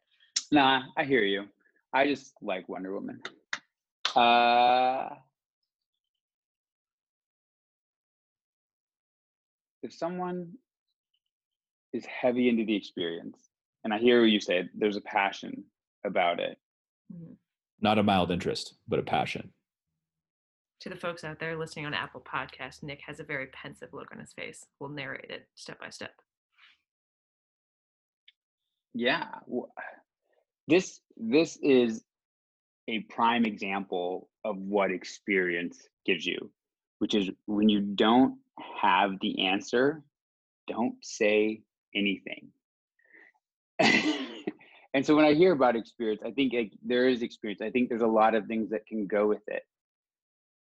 nah, 0.50 0.82
I 0.96 1.04
hear 1.04 1.22
you. 1.22 1.44
I 1.92 2.06
just 2.06 2.34
like 2.42 2.68
Wonder 2.68 2.94
Woman. 2.94 3.20
Uh, 4.14 5.10
if 9.82 9.92
someone 9.92 10.52
is 11.92 12.04
heavy 12.06 12.48
into 12.48 12.64
the 12.64 12.76
experience, 12.76 13.36
and 13.82 13.92
I 13.92 13.98
hear 13.98 14.20
what 14.20 14.30
you 14.30 14.40
said, 14.40 14.70
there's 14.74 14.96
a 14.96 15.00
passion 15.00 15.64
about 16.04 16.40
it. 16.40 16.58
Mhm. 17.12 17.36
Not 17.80 17.98
a 17.98 18.02
mild 18.02 18.30
interest, 18.30 18.74
but 18.88 18.98
a 18.98 19.02
passion. 19.02 19.52
to 20.80 20.90
the 20.90 20.96
folks 20.96 21.24
out 21.24 21.38
there 21.38 21.56
listening 21.56 21.86
on 21.86 21.94
apple 21.94 22.20
podcast 22.20 22.82
nick 22.82 23.00
has 23.00 23.18
a 23.18 23.24
very 23.24 23.46
pensive 23.46 23.88
look 23.94 24.12
on 24.12 24.18
his 24.18 24.34
face 24.34 24.66
we'll 24.78 24.90
narrate 24.90 25.30
it 25.30 25.48
step 25.54 25.80
by 25.80 25.88
step 25.88 26.20
Yeah, 28.92 29.26
this 30.68 31.00
this 31.16 31.56
is 31.62 32.04
a 32.88 33.00
prime 33.00 33.44
example 33.44 34.28
of 34.44 34.56
what 34.58 34.90
experience 34.90 35.88
gives 36.04 36.26
you, 36.26 36.50
which 36.98 37.14
is 37.14 37.30
when 37.46 37.68
you 37.68 37.80
don't 37.80 38.38
have 38.80 39.12
the 39.20 39.46
answer, 39.46 40.02
don't 40.68 40.96
say 41.02 41.62
anything. 41.94 42.48
and 44.94 45.04
so 45.04 45.16
when 45.16 45.24
I 45.24 45.34
hear 45.34 45.52
about 45.52 45.76
experience, 45.76 46.22
I 46.24 46.30
think 46.30 46.52
there 46.84 47.08
is 47.08 47.22
experience. 47.22 47.60
I 47.62 47.70
think 47.70 47.88
there's 47.88 48.02
a 48.02 48.06
lot 48.06 48.34
of 48.34 48.46
things 48.46 48.70
that 48.70 48.86
can 48.86 49.06
go 49.06 49.26
with 49.26 49.42
it. 49.48 49.62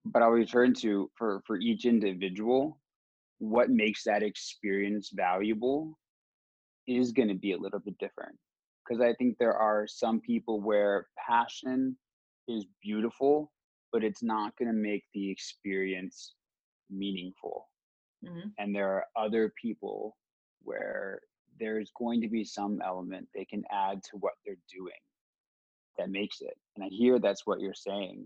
But 0.03 0.21
I'll 0.21 0.29
return 0.29 0.73
to 0.75 1.09
for 1.15 1.41
for 1.45 1.57
each 1.57 1.85
individual, 1.85 2.79
what 3.37 3.69
makes 3.69 4.03
that 4.05 4.23
experience 4.23 5.11
valuable 5.13 5.97
is 6.87 7.11
going 7.11 7.27
to 7.27 7.35
be 7.35 7.53
a 7.53 7.57
little 7.57 7.79
bit 7.79 7.97
different 7.99 8.37
because 8.83 9.01
I 9.01 9.13
think 9.13 9.37
there 9.37 9.55
are 9.55 9.87
some 9.87 10.19
people 10.21 10.61
where 10.61 11.07
passion 11.17 11.97
is 12.47 12.65
beautiful, 12.81 13.51
but 13.91 14.03
it's 14.03 14.23
not 14.23 14.55
going 14.57 14.67
to 14.67 14.73
make 14.77 15.03
the 15.13 15.29
experience 15.29 16.33
meaningful. 16.89 17.69
hmm 18.25 18.49
And 18.57 18.75
there 18.75 18.89
are 18.89 19.05
other 19.15 19.53
people 19.61 20.17
where 20.63 21.21
there's 21.59 21.91
going 21.97 22.21
to 22.21 22.29
be 22.29 22.43
some 22.43 22.81
element 22.83 23.27
they 23.33 23.45
can 23.45 23.63
add 23.71 24.03
to 24.05 24.17
what 24.17 24.33
they're 24.45 24.55
doing 24.73 24.93
that 25.97 26.09
makes 26.09 26.41
it. 26.41 26.57
And 26.75 26.85
I 26.85 26.89
hear 26.89 27.19
that's 27.19 27.45
what 27.45 27.59
you're 27.59 27.73
saying. 27.73 28.25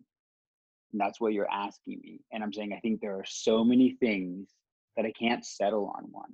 And 0.92 1.02
that's 1.02 1.20
what 1.20 1.34
you're 1.34 1.52
asking 1.52 2.00
me. 2.04 2.22
And 2.32 2.44
I'm 2.44 2.54
saying, 2.54 2.74
I 2.74 2.80
think 2.80 3.02
there 3.02 3.18
are 3.18 3.26
so 3.26 3.64
many 3.64 3.98
things 4.00 4.50
that 4.96 5.06
I 5.06 5.12
can't 5.12 5.46
settle 5.46 5.94
on 5.98 6.06
one 6.12 6.32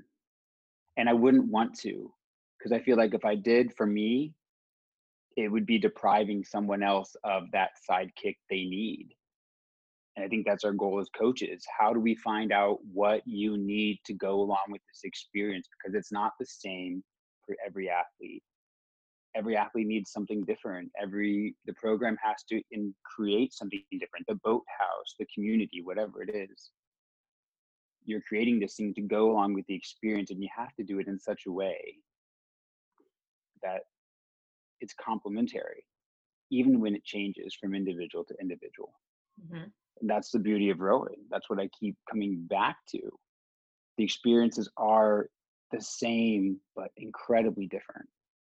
and 0.98 1.10
I 1.10 1.13
wouldn't 1.13 1.51
want 1.51 1.78
to 1.80 2.13
because 2.62 2.77
I 2.77 2.84
feel 2.84 2.98
like 2.98 3.13
if 3.13 3.25
I 3.25 3.36
did 3.36 3.74
for 3.75 3.88
me, 3.88 4.34
it 5.36 5.48
would 5.48 5.65
be 5.65 5.80
depriving 5.80 6.44
someone 6.44 6.84
else 6.84 7.15
of 7.24 7.44
that 7.53 7.72
sidekick 7.89 8.36
they 8.50 8.63
need. 8.65 9.10
And 10.15 10.25
I 10.25 10.27
think 10.27 10.46
that's 10.46 10.65
our 10.65 10.74
goal 10.74 11.00
as 11.00 11.10
coaches. 11.18 11.65
How 11.80 11.94
do 11.94 12.00
we 12.00 12.15
find 12.15 12.51
out 12.51 12.80
what 12.94 13.22
you 13.25 13.58
need 13.58 14.00
to 14.06 14.13
go 14.13 14.41
along 14.41 14.65
with 14.70 14.82
this 14.88 15.01
experience? 15.06 15.68
Because 15.72 15.96
it's 15.96 16.12
not 16.12 16.34
the 16.39 16.46
same 16.46 17.01
for 17.46 17.56
every 17.65 17.89
athlete. 17.89 18.44
Every 19.34 19.56
athlete 19.56 19.88
needs 19.88 20.12
something 20.12 20.44
different. 20.44 20.91
Every 21.01 21.56
the 21.65 21.74
program 21.74 22.18
has 22.22 22.44
to 22.50 22.62
in, 22.72 22.94
create 23.06 23.53
something 23.53 23.82
different. 23.91 24.25
The 24.27 24.39
boathouse, 24.44 25.15
the 25.18 25.27
community, 25.34 25.82
whatever 25.82 26.22
it 26.22 26.36
is 26.36 26.72
you're 28.03 28.22
creating 28.27 28.60
this 28.60 28.74
thing 28.75 28.91
to 28.96 29.01
go 29.01 29.30
along 29.30 29.53
with 29.53 29.63
the 29.68 29.75
experience 29.75 30.32
and 30.32 30.41
you 30.41 30.50
have 30.58 30.74
to 30.75 30.84
do 30.84 30.98
it 30.98 31.08
in 31.08 31.20
such 31.20 31.44
a 31.48 31.51
way 31.51 32.00
that 33.63 33.82
it's 34.80 34.94
complementary 34.94 35.86
even 36.50 36.82
when 36.82 36.96
it 36.96 37.03
changes 37.06 37.56
from 37.60 37.74
individual 37.74 38.25
to 38.25 38.36
individual. 38.41 38.94
Hmm 39.50 39.70
that's 40.03 40.32
the 40.32 40.39
beauty 40.39 40.70
of 40.70 40.80
rowing 40.80 41.18
that's 41.30 41.48
what 41.48 41.60
i 41.60 41.70
keep 41.80 41.96
coming 42.10 42.46
back 42.50 42.77
to. 42.89 43.00
The 43.98 44.03
experiences 44.03 44.70
are 44.77 45.30
the 45.72 45.82
same 45.82 46.58
but 46.75 46.89
incredibly 46.98 47.68
different. 47.68 48.08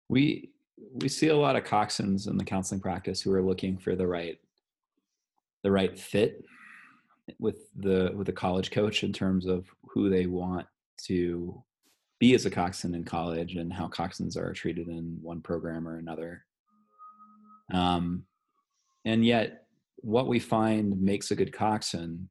We 0.10 0.50
we 0.94 1.08
see 1.08 1.30
a 1.30 1.38
lot 1.38 1.56
of 1.56 1.64
coxswains 1.64 2.28
in 2.28 2.38
the 2.38 2.44
counseling 2.44 2.82
practice 2.82 3.22
who 3.22 3.32
are 3.34 3.42
looking 3.42 3.78
for 3.78 3.96
the 3.96 4.08
right 4.08 4.38
the 5.64 5.72
right 5.72 5.98
fit 5.98 6.44
with 7.40 7.70
the 7.76 8.12
with 8.16 8.28
the 8.28 8.34
college 8.34 8.72
coach 8.72 9.04
in 9.04 9.14
terms 9.14 9.46
of 9.46 9.68
who 9.90 10.10
they 10.10 10.26
want 10.26 10.68
to 11.06 11.64
be 12.20 12.34
as 12.34 12.46
a 12.46 12.50
coxswain 12.50 12.96
in 12.96 13.04
college 13.04 13.56
and 13.56 13.72
how 13.72 13.88
coxswains 13.88 14.38
are 14.38 14.54
treated 14.54 14.88
in 14.88 15.18
one 15.22 15.42
program 15.42 15.88
or 15.88 15.98
another. 15.98 16.46
Um, 17.74 18.26
and 19.04 19.26
yet, 19.26 19.64
what 19.98 20.28
we 20.28 20.40
find 20.40 21.02
makes 21.02 21.32
a 21.32 21.36
good 21.36 21.52
coxswain, 21.52 22.30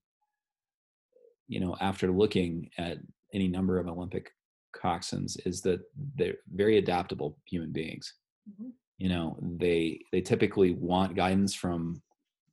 you 1.48 1.60
know, 1.60 1.76
after 1.80 2.10
looking 2.10 2.70
at 2.78 2.98
any 3.32 3.48
number 3.48 3.78
of 3.78 3.88
Olympic 3.88 4.30
coxswains, 4.74 5.36
is 5.46 5.60
that 5.62 5.80
they're 6.16 6.36
very 6.52 6.78
adaptable 6.78 7.38
human 7.46 7.72
beings. 7.72 8.14
Mhm. 8.48 8.72
You 8.98 9.08
know, 9.08 9.36
they 9.40 10.00
they 10.12 10.20
typically 10.20 10.74
want 10.74 11.16
guidance 11.16 11.54
from 11.54 12.02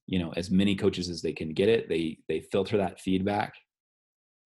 you 0.08 0.20
know 0.20 0.34
as 0.36 0.52
many 0.52 0.76
coaches 0.76 1.10
as 1.10 1.22
they 1.22 1.32
can 1.32 1.54
get 1.54 1.70
it 1.70 1.88
they 1.88 2.18
they 2.28 2.42
filter 2.42 2.76
that 2.78 3.00
feedback 3.00 3.54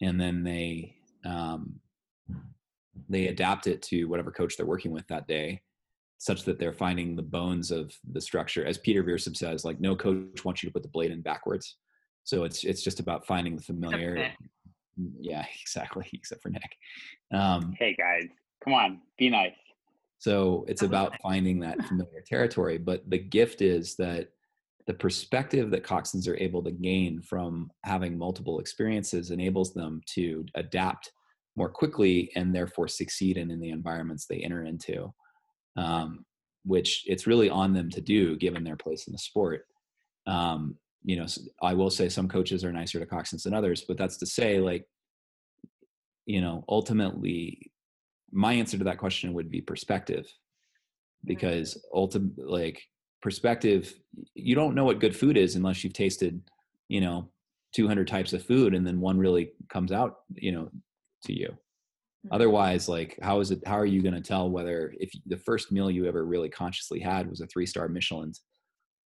and 0.01 0.19
then 0.19 0.43
they 0.43 0.95
um, 1.25 1.79
they 3.09 3.27
adapt 3.27 3.67
it 3.67 3.81
to 3.81 4.05
whatever 4.05 4.31
coach 4.31 4.55
they're 4.57 4.65
working 4.65 4.91
with 4.91 5.07
that 5.07 5.27
day 5.27 5.61
such 6.17 6.43
that 6.43 6.57
they're 6.57 6.73
finding 6.73 7.15
the 7.15 7.21
bones 7.21 7.71
of 7.71 7.93
the 8.11 8.21
structure 8.21 8.65
as 8.65 8.77
peter 8.77 9.03
Virsub 9.03 9.35
says 9.35 9.65
like 9.65 9.79
no 9.79 9.95
coach 9.95 10.45
wants 10.45 10.63
you 10.63 10.69
to 10.69 10.73
put 10.73 10.83
the 10.83 10.89
blade 10.89 11.11
in 11.11 11.21
backwards 11.21 11.77
so 12.23 12.43
it's 12.43 12.63
it's 12.63 12.83
just 12.83 12.99
about 12.99 13.25
finding 13.25 13.55
the 13.55 13.61
familiarity 13.61 14.31
yeah 15.19 15.45
exactly 15.61 16.07
except 16.13 16.41
for 16.41 16.49
nick 16.49 16.77
um, 17.33 17.75
Hey 17.79 17.95
guys, 17.95 18.29
come 18.63 18.73
on, 18.73 19.01
be 19.17 19.29
nice. 19.29 19.55
so 20.19 20.65
it's 20.67 20.83
about 20.83 21.15
finding 21.21 21.59
that 21.61 21.83
familiar 21.87 22.21
territory. 22.25 22.77
But 22.77 23.09
the 23.09 23.17
gift 23.17 23.61
is 23.61 23.95
that 23.95 24.29
the 24.85 24.93
perspective 24.93 25.71
that 25.71 25.83
coxswains 25.83 26.27
are 26.27 26.37
able 26.37 26.61
to 26.63 26.71
gain 26.71 27.21
from 27.21 27.71
having 27.83 28.17
multiple 28.17 28.59
experiences 28.59 29.31
enables 29.31 29.73
them 29.73 30.01
to 30.07 30.45
adapt 30.55 31.11
more 31.55 31.69
quickly 31.69 32.31
and 32.35 32.53
therefore 32.53 32.87
succeed 32.87 33.37
in, 33.37 33.51
in 33.51 33.59
the 33.59 33.69
environments 33.69 34.25
they 34.25 34.39
enter 34.39 34.63
into, 34.63 35.13
um, 35.77 36.25
which 36.65 37.03
it's 37.05 37.27
really 37.27 37.49
on 37.49 37.73
them 37.73 37.89
to 37.91 38.01
do 38.01 38.35
given 38.37 38.63
their 38.63 38.75
place 38.75 39.07
in 39.07 39.13
the 39.13 39.19
sport. 39.19 39.65
Um, 40.25 40.75
you 41.03 41.17
know, 41.17 41.25
I 41.61 41.73
will 41.73 41.89
say 41.89 42.09
some 42.09 42.29
coaches 42.29 42.63
are 42.63 42.71
nicer 42.71 42.99
to 42.99 43.05
coxswains 43.05 43.43
than 43.43 43.53
others, 43.53 43.83
but 43.87 43.97
that's 43.97 44.17
to 44.17 44.25
say, 44.25 44.59
like, 44.59 44.85
you 46.25 46.39
know, 46.39 46.63
ultimately, 46.69 47.71
my 48.31 48.53
answer 48.53 48.77
to 48.77 48.85
that 48.85 48.97
question 48.97 49.33
would 49.33 49.51
be 49.51 49.61
perspective 49.61 50.25
because 51.25 51.81
ultimately 51.93 52.43
like 52.45 52.81
perspective 53.21 53.93
you 54.33 54.55
don't 54.55 54.75
know 54.75 54.83
what 54.83 54.99
good 54.99 55.15
food 55.15 55.37
is 55.37 55.55
unless 55.55 55.83
you've 55.83 55.93
tasted 55.93 56.41
you 56.89 56.99
know 56.99 57.29
200 57.73 58.07
types 58.07 58.33
of 58.33 58.43
food 58.43 58.73
and 58.73 58.85
then 58.85 58.99
one 58.99 59.17
really 59.17 59.51
comes 59.69 59.91
out 59.91 60.17
you 60.35 60.51
know 60.51 60.69
to 61.25 61.33
you. 61.33 61.47
Mm-hmm. 61.47 62.33
Otherwise 62.33 62.87
like 62.87 63.17
how 63.21 63.39
is 63.39 63.51
it 63.51 63.61
how 63.65 63.77
are 63.77 63.85
you 63.85 64.01
going 64.01 64.15
to 64.15 64.21
tell 64.21 64.49
whether 64.49 64.93
if 64.99 65.11
the 65.25 65.37
first 65.37 65.71
meal 65.71 65.91
you 65.91 66.05
ever 66.05 66.25
really 66.25 66.49
consciously 66.49 66.99
had 66.99 67.29
was 67.29 67.41
a 67.41 67.47
three 67.47 67.65
star 67.65 67.87
michelin 67.87 68.33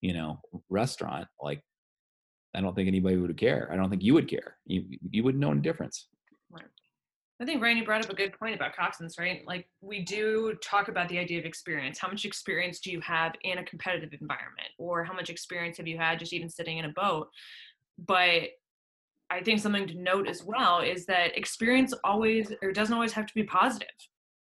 you 0.02 0.14
know 0.14 0.40
restaurant? 0.70 1.28
Like 1.42 1.62
i 2.56 2.62
don't 2.62 2.76
think 2.76 2.88
anybody 2.88 3.18
would 3.18 3.36
care. 3.38 3.70
I 3.72 3.76
don't 3.76 3.90
think 3.90 4.04
you 4.04 4.14
would 4.14 4.30
care. 4.30 4.58
You 4.66 4.86
you 5.10 5.24
wouldn't 5.24 5.42
know 5.42 5.52
any 5.52 5.62
difference. 5.62 6.08
I 7.40 7.46
think 7.46 7.62
Ryan, 7.62 7.78
you 7.78 7.86
brought 7.86 8.04
up 8.04 8.10
a 8.10 8.16
good 8.16 8.38
point 8.38 8.56
about 8.56 8.76
coxswains, 8.76 9.20
right? 9.20 9.44
Like 9.46 9.70
we 9.82 10.04
do 10.04 10.56
talk 10.64 10.88
about 10.88 11.08
the 11.08 11.20
idea 11.20 11.38
of 11.38 11.46
experience. 11.46 12.00
How 12.00 12.08
much 12.08 12.26
experience 12.26 12.80
do 12.80 12.92
you 12.92 13.00
have 13.02 13.34
in 13.44 13.60
a 13.60 13.64
competitive 13.64 14.10
environment, 14.20 14.70
or 14.80 15.04
how 15.04 15.14
much 15.14 15.30
experience 15.30 15.78
have 15.78 15.88
you 15.88 15.98
had 15.98 16.18
just 16.18 16.34
even 16.34 16.50
sitting 16.50 16.80
in 16.80 16.86
a 16.86 16.90
boat? 16.90 17.28
But 18.00 18.50
I 19.30 19.42
think 19.42 19.60
something 19.60 19.88
to 19.88 20.02
note 20.02 20.28
as 20.28 20.44
well 20.44 20.80
is 20.80 21.06
that 21.06 21.38
experience 21.38 21.94
always 22.04 22.54
or 22.62 22.72
doesn't 22.72 22.94
always 22.94 23.14
have 23.14 23.26
to 23.26 23.34
be 23.34 23.44
positive, 23.44 23.88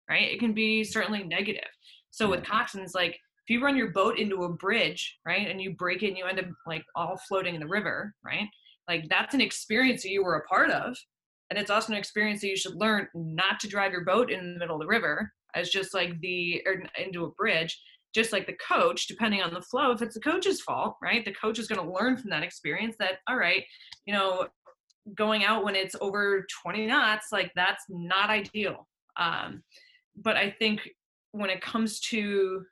right? 0.10 0.32
It 0.32 0.40
can 0.40 0.54
be 0.54 0.84
certainly 0.84 1.24
negative. 1.24 1.70
So 2.12 2.30
with 2.30 2.44
coxswains, 2.44 2.94
like 2.94 3.14
if 3.14 3.50
you 3.50 3.64
run 3.64 3.78
your 3.78 3.92
boat 3.92 4.20
into 4.20 4.44
a 4.44 4.50
bridge, 4.50 5.18
right, 5.26 5.50
and 5.50 5.62
you 5.62 5.72
break 5.72 6.04
it 6.04 6.10
and 6.10 6.18
you 6.18 6.26
end 6.26 6.40
up 6.40 6.46
like 6.68 6.84
all 6.96 7.18
floating 7.28 7.56
in 7.56 7.62
the 7.62 7.68
river, 7.68 8.14
right? 8.24 8.48
Like 8.88 9.08
that's 9.10 9.34
an 9.34 9.42
experience 9.42 10.04
that 10.04 10.10
you 10.10 10.24
were 10.24 10.36
a 10.36 10.48
part 10.48 10.70
of 10.70 10.98
and 11.54 11.62
it's 11.62 11.70
also 11.70 11.94
an 11.94 12.00
experience 12.00 12.42
that 12.42 12.48
you 12.48 12.58
should 12.58 12.76
learn 12.76 13.08
not 13.14 13.60
to 13.60 13.68
drive 13.68 13.92
your 13.92 14.04
boat 14.04 14.32
in 14.32 14.54
the 14.54 14.60
middle 14.60 14.76
of 14.76 14.82
the 14.82 14.88
river 14.88 15.32
as 15.54 15.70
just 15.70 15.94
like 15.94 16.20
the 16.20 16.60
or 16.66 16.82
into 16.98 17.26
a 17.26 17.32
bridge 17.32 17.80
just 18.16 18.32
like 18.32 18.48
the 18.48 18.58
coach 18.68 19.06
depending 19.06 19.42
on 19.42 19.54
the 19.54 19.62
flow 19.62 19.92
if 19.92 20.02
it's 20.02 20.16
the 20.16 20.20
coach's 20.20 20.62
fault 20.62 20.96
right 21.02 21.24
the 21.26 21.34
coach 21.34 21.60
is 21.60 21.68
going 21.68 21.80
to 21.80 21.94
learn 21.94 22.18
from 22.18 22.32
that 22.32 22.42
experience 22.42 22.96
that 22.98 23.20
all 23.30 23.38
right 23.38 23.64
you 24.06 24.14
know 24.14 24.48
going 25.16 25.44
out 25.44 25.64
when 25.64 25.76
it's 25.76 25.96
over 26.02 26.46
20 26.64 26.86
knots 26.86 27.28
like 27.32 27.52
that's 27.56 27.84
not 27.90 28.30
ideal 28.30 28.88
um, 29.18 29.62
but 30.16 30.38
i 30.38 30.50
think 30.50 30.90
when 31.32 31.50
it 31.50 31.62
comes 31.62 32.00
to 32.00 32.64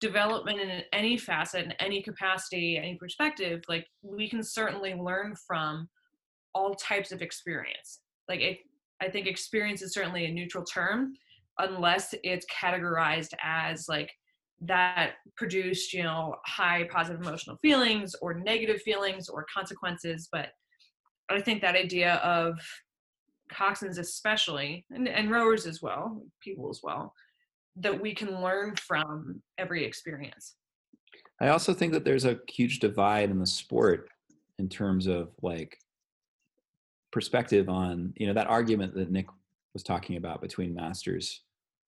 development 0.00 0.60
in 0.60 0.82
any 0.92 1.18
facet 1.18 1.64
in 1.64 1.72
any 1.72 2.00
capacity 2.00 2.78
any 2.78 2.94
perspective 2.94 3.60
like 3.68 3.86
we 4.02 4.28
can 4.28 4.42
certainly 4.42 4.94
learn 4.94 5.34
from 5.46 5.88
all 6.54 6.74
types 6.74 7.12
of 7.12 7.22
experience. 7.22 8.00
Like 8.28 8.40
it, 8.40 8.58
I 9.00 9.08
think 9.08 9.26
experience 9.26 9.82
is 9.82 9.92
certainly 9.94 10.26
a 10.26 10.32
neutral 10.32 10.64
term 10.64 11.12
unless 11.58 12.14
it's 12.24 12.46
categorized 12.46 13.32
as 13.42 13.86
like 13.88 14.10
that 14.60 15.12
produced, 15.36 15.92
you 15.92 16.02
know, 16.02 16.34
high 16.46 16.88
positive 16.90 17.20
emotional 17.20 17.56
feelings 17.56 18.14
or 18.20 18.34
negative 18.34 18.82
feelings 18.82 19.28
or 19.28 19.46
consequences. 19.54 20.28
But 20.32 20.48
I 21.30 21.40
think 21.40 21.60
that 21.62 21.76
idea 21.76 22.14
of 22.16 22.58
coxswains 23.52 23.98
especially 23.98 24.84
and, 24.90 25.08
and 25.08 25.30
rowers 25.30 25.66
as 25.66 25.82
well, 25.82 26.22
people 26.40 26.68
as 26.70 26.80
well, 26.82 27.14
that 27.76 28.00
we 28.00 28.14
can 28.14 28.42
learn 28.42 28.74
from 28.76 29.42
every 29.56 29.84
experience. 29.84 30.56
I 31.40 31.48
also 31.48 31.72
think 31.72 31.92
that 31.92 32.04
there's 32.04 32.24
a 32.24 32.40
huge 32.48 32.80
divide 32.80 33.30
in 33.30 33.38
the 33.38 33.46
sport 33.46 34.08
in 34.58 34.68
terms 34.68 35.06
of 35.06 35.30
like 35.42 35.78
perspective 37.12 37.68
on 37.68 38.12
you 38.16 38.26
know 38.26 38.34
that 38.34 38.48
argument 38.48 38.94
that 38.94 39.10
Nick 39.10 39.26
was 39.72 39.82
talking 39.82 40.16
about 40.16 40.42
between 40.42 40.74
masters 40.74 41.42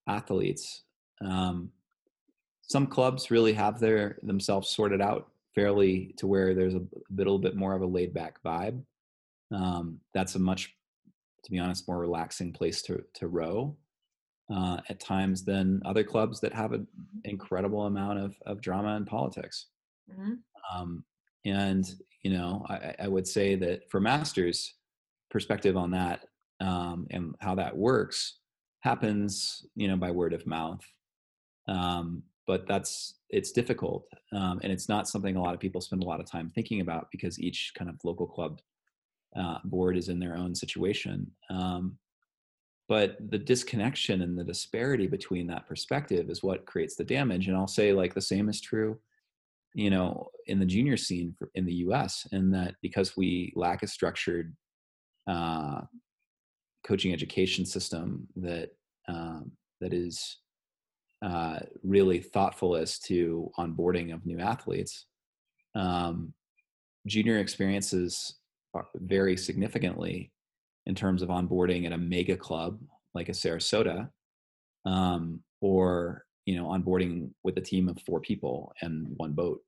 athletes. 0.07 0.83
Um, 1.23 1.69
some 2.61 2.87
clubs 2.87 3.29
really 3.29 3.53
have 3.53 3.79
their 3.79 4.17
themselves 4.23 4.69
sorted 4.69 5.01
out 5.01 5.27
fairly 5.53 6.13
to 6.17 6.27
where 6.27 6.53
there's 6.53 6.75
a 6.75 6.83
little 7.13 7.37
bit 7.37 7.55
more 7.55 7.73
of 7.73 7.81
a 7.81 7.85
laid 7.85 8.13
back 8.13 8.41
vibe. 8.43 8.81
Um, 9.53 9.99
that's 10.13 10.35
a 10.35 10.39
much, 10.39 10.73
to 11.43 11.51
be 11.51 11.59
honest, 11.59 11.87
more 11.87 11.99
relaxing 11.99 12.53
place 12.53 12.81
to 12.83 13.03
to 13.15 13.27
row 13.27 13.75
uh, 14.53 14.77
at 14.89 14.99
times 14.99 15.43
than 15.43 15.81
other 15.85 16.03
clubs 16.03 16.39
that 16.41 16.53
have 16.53 16.73
an 16.73 16.87
incredible 17.23 17.85
amount 17.85 18.19
of 18.19 18.35
of 18.45 18.61
drama 18.61 18.95
and 18.95 19.07
politics. 19.07 19.67
Mhm. 20.09 20.39
Um, 20.73 21.03
and 21.45 21.85
you 22.23 22.31
know, 22.31 22.65
I, 22.69 22.95
I 22.99 23.07
would 23.07 23.27
say 23.27 23.55
that 23.55 23.89
for 23.89 23.99
masters, 23.99 24.75
perspective 25.31 25.75
on 25.75 25.89
that 25.91 26.25
um, 26.59 27.07
and 27.09 27.33
how 27.39 27.55
that 27.55 27.75
works 27.75 28.37
happens, 28.81 29.65
you 29.75 29.87
know, 29.87 29.95
by 29.95 30.11
word 30.11 30.33
of 30.33 30.45
mouth. 30.45 30.81
Um, 31.67 32.23
but 32.47 32.67
that's 32.67 33.19
it's 33.29 33.51
difficult, 33.51 34.05
um, 34.33 34.59
and 34.63 34.71
it's 34.73 34.89
not 34.89 35.07
something 35.07 35.35
a 35.35 35.41
lot 35.41 35.53
of 35.53 35.59
people 35.59 35.79
spend 35.79 36.03
a 36.03 36.05
lot 36.05 36.19
of 36.19 36.29
time 36.29 36.51
thinking 36.53 36.81
about 36.81 37.07
because 37.11 37.39
each 37.39 37.71
kind 37.77 37.89
of 37.89 37.95
local 38.03 38.27
club 38.27 38.59
uh, 39.35 39.57
board 39.63 39.97
is 39.97 40.09
in 40.09 40.19
their 40.19 40.35
own 40.35 40.53
situation. 40.55 41.29
Um, 41.49 41.97
but 42.89 43.17
the 43.29 43.37
disconnection 43.37 44.21
and 44.21 44.37
the 44.37 44.43
disparity 44.43 45.07
between 45.07 45.47
that 45.47 45.67
perspective 45.67 46.29
is 46.29 46.43
what 46.43 46.65
creates 46.65 46.95
the 46.95 47.05
damage. 47.05 47.47
And 47.47 47.55
I'll 47.55 47.67
say, 47.67 47.93
like, 47.93 48.13
the 48.13 48.21
same 48.21 48.49
is 48.49 48.59
true 48.59 48.99
you 49.73 49.89
know 49.89 50.29
in 50.47 50.59
the 50.59 50.65
junior 50.65 50.97
scene 50.97 51.33
for, 51.37 51.49
in 51.55 51.65
the 51.65 51.73
us 51.73 52.27
and 52.31 52.53
that 52.53 52.75
because 52.81 53.15
we 53.15 53.53
lack 53.55 53.83
a 53.83 53.87
structured 53.87 54.55
uh, 55.27 55.81
coaching 56.85 57.13
education 57.13 57.65
system 57.65 58.27
that 58.35 58.69
um, 59.07 59.51
that 59.79 59.93
is 59.93 60.37
uh, 61.23 61.59
really 61.83 62.19
thoughtful 62.19 62.75
as 62.75 62.99
to 62.99 63.49
onboarding 63.57 64.13
of 64.13 64.25
new 64.25 64.39
athletes 64.39 65.05
um, 65.75 66.33
junior 67.07 67.37
experiences 67.37 68.39
vary 68.95 69.37
significantly 69.37 70.31
in 70.85 70.95
terms 70.95 71.21
of 71.21 71.29
onboarding 71.29 71.85
at 71.85 71.91
a 71.91 71.97
mega 71.97 72.35
club 72.35 72.79
like 73.13 73.29
a 73.29 73.33
sarasota 73.33 74.09
um, 74.85 75.41
or 75.61 76.25
you 76.45 76.55
know 76.55 76.65
onboarding 76.65 77.29
with 77.43 77.57
a 77.57 77.61
team 77.61 77.87
of 77.87 77.97
four 78.05 78.19
people 78.19 78.73
and 78.81 79.07
one 79.17 79.33
boat. 79.33 79.61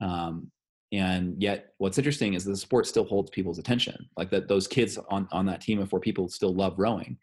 Um, 0.00 0.50
and 0.92 1.40
yet 1.40 1.72
what's 1.78 1.96
interesting 1.96 2.34
is 2.34 2.44
the 2.44 2.56
sport 2.56 2.86
still 2.86 3.04
holds 3.04 3.30
people's 3.30 3.58
attention 3.58 3.96
like 4.18 4.30
that 4.30 4.46
those 4.46 4.68
kids 4.68 4.98
on 5.08 5.26
on 5.32 5.46
that 5.46 5.62
team 5.62 5.80
of 5.80 5.88
four 5.88 6.00
people 6.00 6.28
still 6.28 6.54
love 6.54 6.74
rowing. 6.78 7.16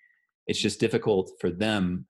It's 0.48 0.60
just 0.60 0.80
difficult 0.80 1.32
for 1.40 1.52
them 1.52 2.08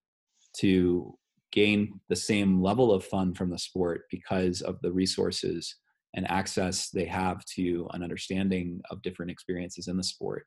to 0.57 1.17
gain 1.51 1.99
the 2.09 2.15
same 2.15 2.61
level 2.61 2.93
of 2.93 3.03
fun 3.03 3.33
from 3.33 3.49
the 3.49 3.57
sport 3.57 4.03
because 4.09 4.61
of 4.61 4.79
the 4.81 4.91
resources 4.91 5.75
and 6.15 6.29
access 6.29 6.89
they 6.89 7.05
have 7.05 7.43
to 7.45 7.87
an 7.93 8.03
understanding 8.03 8.81
of 8.89 9.01
different 9.01 9.31
experiences 9.31 9.87
in 9.87 9.97
the 9.97 10.03
sport 10.03 10.45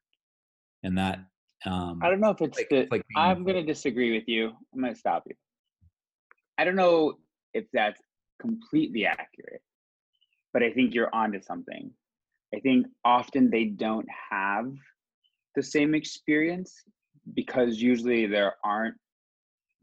and 0.82 0.98
that 0.98 1.20
um 1.66 2.00
I 2.02 2.10
don't 2.10 2.20
know 2.20 2.30
if 2.30 2.40
it's 2.40 2.58
like- 2.58 2.68
the. 2.68 2.88
like 2.90 3.04
I'm 3.16 3.44
going 3.44 3.56
to 3.56 3.62
disagree 3.62 4.12
with 4.16 4.26
you. 4.26 4.52
I'm 4.74 4.80
going 4.80 4.92
to 4.92 4.98
stop 4.98 5.22
you. 5.26 5.34
I 6.58 6.64
don't 6.64 6.76
know 6.76 7.14
if 7.54 7.64
that's 7.72 8.00
completely 8.40 9.06
accurate, 9.06 9.62
but 10.52 10.62
I 10.62 10.72
think 10.72 10.94
you're 10.94 11.14
onto 11.14 11.40
something. 11.40 11.90
I 12.54 12.60
think 12.60 12.86
often 13.04 13.48
they 13.50 13.66
don't 13.66 14.08
have 14.30 14.72
the 15.54 15.62
same 15.62 15.94
experience 15.94 16.74
because 17.34 17.80
usually 17.80 18.26
there 18.26 18.54
aren't 18.64 18.96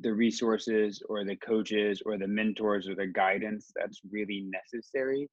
the 0.01 0.13
resources 0.13 1.01
or 1.09 1.23
the 1.23 1.35
coaches 1.37 2.01
or 2.05 2.17
the 2.17 2.27
mentors 2.27 2.87
or 2.87 2.95
the 2.95 3.07
guidance 3.07 3.71
that's 3.75 4.01
really 4.09 4.45
necessary. 4.51 5.27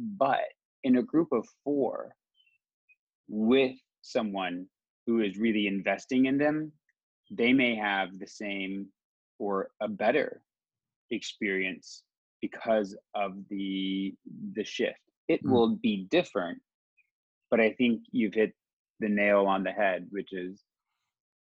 But 0.00 0.48
in 0.82 0.96
a 0.96 1.02
group 1.02 1.28
of 1.32 1.46
four 1.62 2.16
with 3.28 3.76
someone 4.02 4.66
who 5.06 5.20
is 5.20 5.38
really 5.38 5.66
investing 5.66 6.26
in 6.26 6.38
them, 6.38 6.72
they 7.30 7.52
may 7.52 7.74
have 7.76 8.18
the 8.18 8.26
same 8.26 8.92
or 9.38 9.70
a 9.80 9.88
better 9.88 10.42
experience 11.10 12.02
because 12.40 12.96
of 13.14 13.46
the 13.50 14.14
the 14.54 14.64
shift. 14.64 15.00
It 15.28 15.44
Mm. 15.44 15.50
will 15.50 15.76
be 15.76 16.06
different, 16.10 16.62
but 17.50 17.60
I 17.60 17.72
think 17.74 18.04
you've 18.10 18.34
hit 18.34 18.54
the 19.00 19.08
nail 19.08 19.46
on 19.46 19.62
the 19.64 19.72
head, 19.72 20.06
which 20.10 20.32
is 20.32 20.64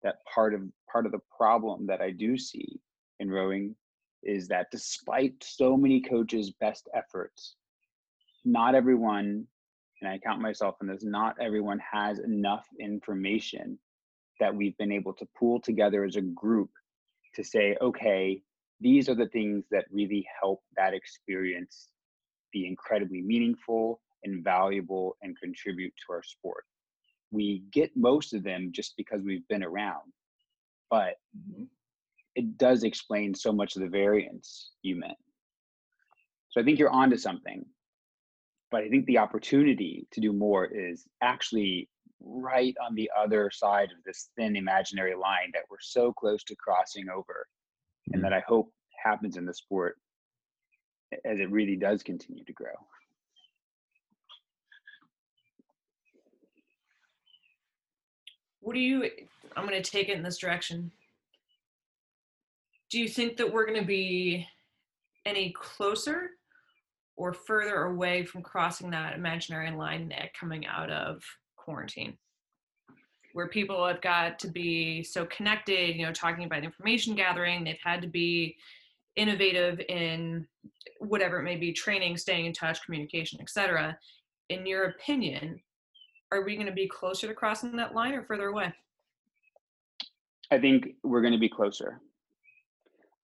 that 0.03 0.25
part 0.25 0.55
of 0.55 0.63
part 0.93 1.07
of 1.07 1.13
the 1.13 1.21
problem 1.37 1.87
that 1.87 2.01
I 2.01 2.11
do 2.11 2.37
see 2.37 2.81
in 3.21 3.31
rowing 3.31 3.77
is 4.23 4.49
that 4.49 4.71
despite 4.73 5.43
so 5.45 5.77
many 5.77 6.01
coaches' 6.01 6.53
best 6.61 6.89
efforts, 6.95 7.57
not 8.45 8.75
everyone, 8.75 9.47
and 10.01 10.11
I 10.11 10.19
count 10.19 10.41
myself 10.41 10.77
in 10.81 10.87
this, 10.87 11.05
not 11.05 11.37
everyone 11.41 11.81
has 11.93 12.19
enough 12.21 12.67
information 12.79 13.79
that 14.39 14.55
we've 14.55 14.77
been 14.79 14.93
able 14.93 15.13
to 15.15 15.29
pool 15.39 15.61
together 15.61 16.05
as 16.05 16.17
a 16.17 16.23
group 16.23 16.71
to 17.35 17.45
say, 17.45 17.77
okay, 17.81 18.43
these 18.81 19.09
are 19.09 19.15
the 19.15 19.29
things 19.29 19.65
that 19.71 19.85
really 19.91 20.27
help 20.41 20.63
that 20.77 20.95
experience 20.95 21.91
be 22.53 22.67
incredibly 22.67 23.21
meaningful 23.21 24.01
and 24.25 24.43
valuable 24.43 25.17
and 25.23 25.39
contribute 25.39 25.93
to 26.07 26.13
our 26.13 26.23
sport. 26.23 26.65
We 27.31 27.63
get 27.73 27.91
most 27.95 28.35
of 28.35 28.43
them 28.43 28.71
just 28.73 28.95
because 28.97 29.23
we've 29.23 29.47
been 29.49 29.63
around, 29.63 30.13
but 30.91 31.15
mm-hmm. 31.37 31.65
it 32.35 32.59
does 32.59 32.83
explain 32.83 33.35
so 33.35 33.53
much 33.53 33.77
of 33.77 33.83
the 33.83 33.89
variance 33.89 34.73
you 34.83 34.97
meant. 34.97 35.19
So 36.49 36.61
I 36.61 36.65
think 36.65 36.79
you're 36.79 36.91
onto 36.91 37.17
something. 37.17 37.65
But 38.71 38.85
I 38.85 38.89
think 38.89 39.07
the 39.07 39.19
opportunity 39.19 40.07
to 40.13 40.21
do 40.21 40.33
more 40.33 40.65
is 40.65 41.07
actually 41.23 41.89
right 42.21 42.75
on 42.87 42.95
the 42.95 43.11
other 43.19 43.51
side 43.53 43.91
of 43.91 44.03
this 44.05 44.31
thin 44.37 44.57
imaginary 44.57 45.15
line 45.15 45.51
that 45.53 45.63
we're 45.71 45.79
so 45.81 46.13
close 46.13 46.45
to 46.45 46.57
crossing 46.57 47.09
over 47.09 47.47
and 48.07 48.17
mm-hmm. 48.17 48.23
that 48.23 48.33
I 48.33 48.43
hope 48.47 48.73
happens 49.03 49.37
in 49.37 49.47
the 49.47 49.55
sport 49.55 49.97
as 51.25 51.41
it 51.41 51.51
really 51.51 51.77
does 51.77 52.03
continue 52.03 52.45
to 52.45 52.53
grow. 52.53 52.69
What 58.61 58.75
do 58.75 58.81
you, 58.81 59.11
I'm 59.57 59.67
going 59.67 59.83
to 59.83 59.91
take 59.91 60.09
it 60.09 60.17
in 60.17 60.23
this 60.23 60.39
direction. 60.39 60.93
Do 62.91 63.01
you 63.01 63.09
think 63.09 63.37
that 63.39 63.53
we're 63.53 63.67
going 63.67 63.81
to 63.81 63.87
be 63.87 64.47
any 65.25 65.53
closer 65.53 66.33
or 67.21 67.35
further 67.35 67.83
away 67.83 68.25
from 68.25 68.43
crossing 68.43 68.89
that 68.91 69.15
imaginary 69.15 69.71
line 69.71 70.09
Nick, 70.09 70.33
coming 70.33 70.67
out 70.67 70.91
of 70.91 71.23
quarantine? 71.55 72.17
Where 73.35 73.47
people 73.47 73.87
have 73.87 74.01
got 74.01 74.39
to 74.39 74.49
be 74.49 75.03
so 75.03 75.27
connected, 75.27 75.97
you 75.97 76.07
know, 76.07 76.13
talking 76.13 76.45
about 76.45 76.65
information 76.65 77.15
gathering, 77.15 77.63
they've 77.63 77.77
had 77.85 78.01
to 78.01 78.09
be 78.09 78.57
innovative 79.17 79.81
in 79.81 80.47
whatever 80.99 81.39
it 81.39 81.43
may 81.43 81.57
be 81.57 81.75
training, 81.75 82.17
staying 82.17 82.47
in 82.47 82.55
touch, 82.55 82.83
communication, 82.83 83.39
etc. 83.43 83.99
In 84.49 84.65
your 84.65 84.85
opinion, 84.85 85.61
are 86.33 86.43
we 86.43 86.55
going 86.55 86.69
to 86.69 86.73
be 86.73 86.89
closer 86.89 87.29
to 87.29 87.35
crossing 87.35 87.77
that 87.77 87.95
line 87.95 88.15
or 88.15 88.25
further 88.25 88.49
away? 88.49 88.73
I 90.51 90.59
think 90.59 90.95
we're 91.03 91.21
going 91.21 91.35
to 91.35 91.39
be 91.39 91.51
closer. 91.51 92.01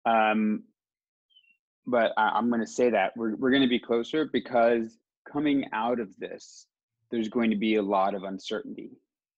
Um, 0.05 0.65
but 1.87 2.13
I, 2.17 2.31
I'm 2.31 2.49
going 2.49 2.61
to 2.61 2.67
say 2.67 2.91
that 2.91 3.13
we're, 3.17 3.37
we're 3.37 3.51
going 3.51 3.63
to 3.63 3.69
be 3.69 3.79
closer 3.79 4.29
because 4.33 4.99
coming 5.31 5.67
out 5.73 6.01
of 6.01 6.17
this, 6.19 6.67
there's 7.11 7.29
going 7.29 7.51
to 7.51 7.57
be 7.57 7.77
a 7.77 7.83
lot 7.83 8.15
of 8.15 8.25
uncertainty. 8.25 8.91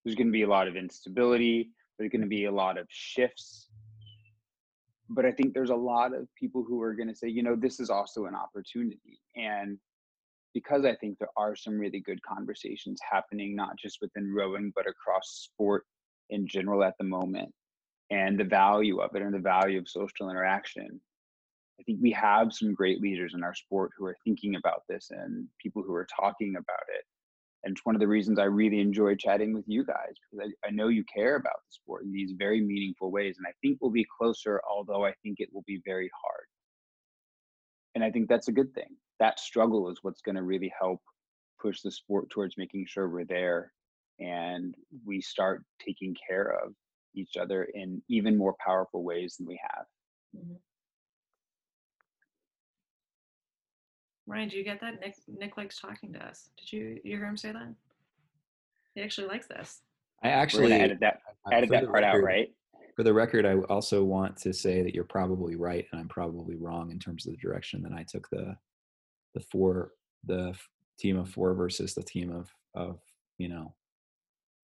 There's 0.04 0.16
going 0.16 0.28
to 0.28 0.32
be 0.32 0.42
a 0.42 0.48
lot 0.48 0.68
of 0.68 0.76
instability. 0.76 1.70
There's 1.98 2.10
going 2.10 2.22
to 2.22 2.28
be 2.28 2.46
a 2.46 2.52
lot 2.52 2.78
of 2.78 2.86
shifts. 2.88 3.68
But 5.10 5.24
I 5.24 5.32
think 5.32 5.54
there's 5.54 5.70
a 5.70 5.76
lot 5.76 6.14
of 6.14 6.28
people 6.38 6.64
who 6.66 6.80
are 6.82 6.94
going 6.94 7.08
to 7.08 7.14
say, 7.14 7.28
you 7.28 7.42
know, 7.42 7.56
this 7.56 7.80
is 7.80 7.90
also 7.90 8.26
an 8.26 8.34
opportunity. 8.34 9.18
And 9.36 9.78
because 10.54 10.84
I 10.84 10.94
think 10.94 11.18
there 11.18 11.28
are 11.36 11.56
some 11.56 11.78
really 11.78 12.00
good 12.00 12.20
conversations 12.22 13.00
happening, 13.10 13.54
not 13.54 13.78
just 13.78 13.98
within 14.00 14.32
rowing, 14.32 14.72
but 14.74 14.86
across 14.86 15.50
sport 15.52 15.84
in 16.30 16.46
general 16.46 16.84
at 16.84 16.94
the 16.98 17.04
moment, 17.04 17.52
and 18.10 18.38
the 18.38 18.44
value 18.44 19.00
of 19.00 19.14
it 19.14 19.22
and 19.22 19.34
the 19.34 19.38
value 19.38 19.78
of 19.78 19.88
social 19.88 20.30
interaction. 20.30 21.00
I 21.80 21.82
think 21.84 22.00
we 22.02 22.10
have 22.12 22.52
some 22.52 22.74
great 22.74 23.00
leaders 23.00 23.34
in 23.34 23.44
our 23.44 23.54
sport 23.54 23.92
who 23.96 24.06
are 24.06 24.16
thinking 24.24 24.56
about 24.56 24.82
this 24.88 25.08
and 25.10 25.46
people 25.62 25.82
who 25.82 25.94
are 25.94 26.06
talking 26.06 26.56
about 26.56 26.86
it. 26.88 27.04
And 27.64 27.72
it's 27.76 27.84
one 27.84 27.94
of 27.94 28.00
the 28.00 28.08
reasons 28.08 28.38
I 28.38 28.44
really 28.44 28.80
enjoy 28.80 29.14
chatting 29.16 29.52
with 29.52 29.64
you 29.66 29.84
guys 29.84 30.14
because 30.30 30.48
I, 30.64 30.68
I 30.68 30.70
know 30.70 30.88
you 30.88 31.04
care 31.12 31.36
about 31.36 31.56
the 31.66 31.72
sport 31.72 32.04
in 32.04 32.12
these 32.12 32.32
very 32.38 32.60
meaningful 32.60 33.10
ways. 33.10 33.36
And 33.38 33.46
I 33.46 33.52
think 33.62 33.78
we'll 33.80 33.90
be 33.90 34.06
closer, 34.18 34.60
although 34.68 35.04
I 35.04 35.12
think 35.22 35.40
it 35.40 35.48
will 35.52 35.64
be 35.66 35.80
very 35.84 36.10
hard. 36.22 36.46
And 37.94 38.04
I 38.04 38.10
think 38.10 38.28
that's 38.28 38.48
a 38.48 38.52
good 38.52 38.72
thing. 38.74 38.96
That 39.18 39.40
struggle 39.40 39.90
is 39.90 39.98
what's 40.02 40.22
going 40.22 40.36
to 40.36 40.42
really 40.42 40.72
help 40.80 41.00
push 41.60 41.80
the 41.80 41.90
sport 41.90 42.30
towards 42.30 42.56
making 42.56 42.86
sure 42.86 43.08
we're 43.08 43.24
there 43.24 43.72
and 44.20 44.74
we 45.04 45.20
start 45.20 45.64
taking 45.84 46.14
care 46.28 46.56
of 46.64 46.72
each 47.14 47.36
other 47.36 47.64
in 47.74 48.02
even 48.08 48.36
more 48.36 48.54
powerful 48.64 49.02
ways 49.02 49.36
than 49.36 49.46
we 49.46 49.60
have. 49.62 49.84
Mm-hmm. 50.36 50.54
Ryan, 54.28 54.50
do 54.50 54.58
you 54.58 54.64
get 54.64 54.80
that? 54.82 55.00
Nick 55.00 55.14
Nick 55.26 55.56
likes 55.56 55.80
talking 55.80 56.12
to 56.12 56.24
us. 56.24 56.50
Did 56.58 56.72
you 56.72 57.00
you 57.02 57.16
hear 57.16 57.26
him 57.26 57.36
say 57.36 57.50
that? 57.50 57.74
He 58.94 59.00
actually 59.00 59.26
likes 59.26 59.46
this. 59.46 59.80
I 60.22 60.28
actually 60.28 60.68
gonna 60.68 60.96
that 61.00 61.20
edit 61.50 61.68
for 61.68 61.74
that 61.76 61.80
the 61.82 61.86
part 61.90 62.04
out, 62.04 62.22
right? 62.22 62.52
For 62.94 63.04
the 63.04 63.14
record, 63.14 63.46
I 63.46 63.54
also 63.54 64.04
want 64.04 64.36
to 64.38 64.52
say 64.52 64.82
that 64.82 64.94
you're 64.94 65.04
probably 65.04 65.56
right 65.56 65.86
and 65.92 66.00
I'm 66.00 66.08
probably 66.08 66.56
wrong 66.56 66.90
in 66.90 66.98
terms 66.98 67.26
of 67.26 67.32
the 67.32 67.38
direction 67.38 67.82
that 67.82 67.92
I 67.92 68.04
took 68.06 68.28
the 68.30 68.56
the 69.34 69.40
four 69.40 69.92
the 70.24 70.54
team 70.98 71.18
of 71.18 71.30
four 71.30 71.54
versus 71.54 71.94
the 71.94 72.02
team 72.02 72.30
of 72.30 72.50
of 72.74 73.00
you 73.38 73.48
know 73.48 73.74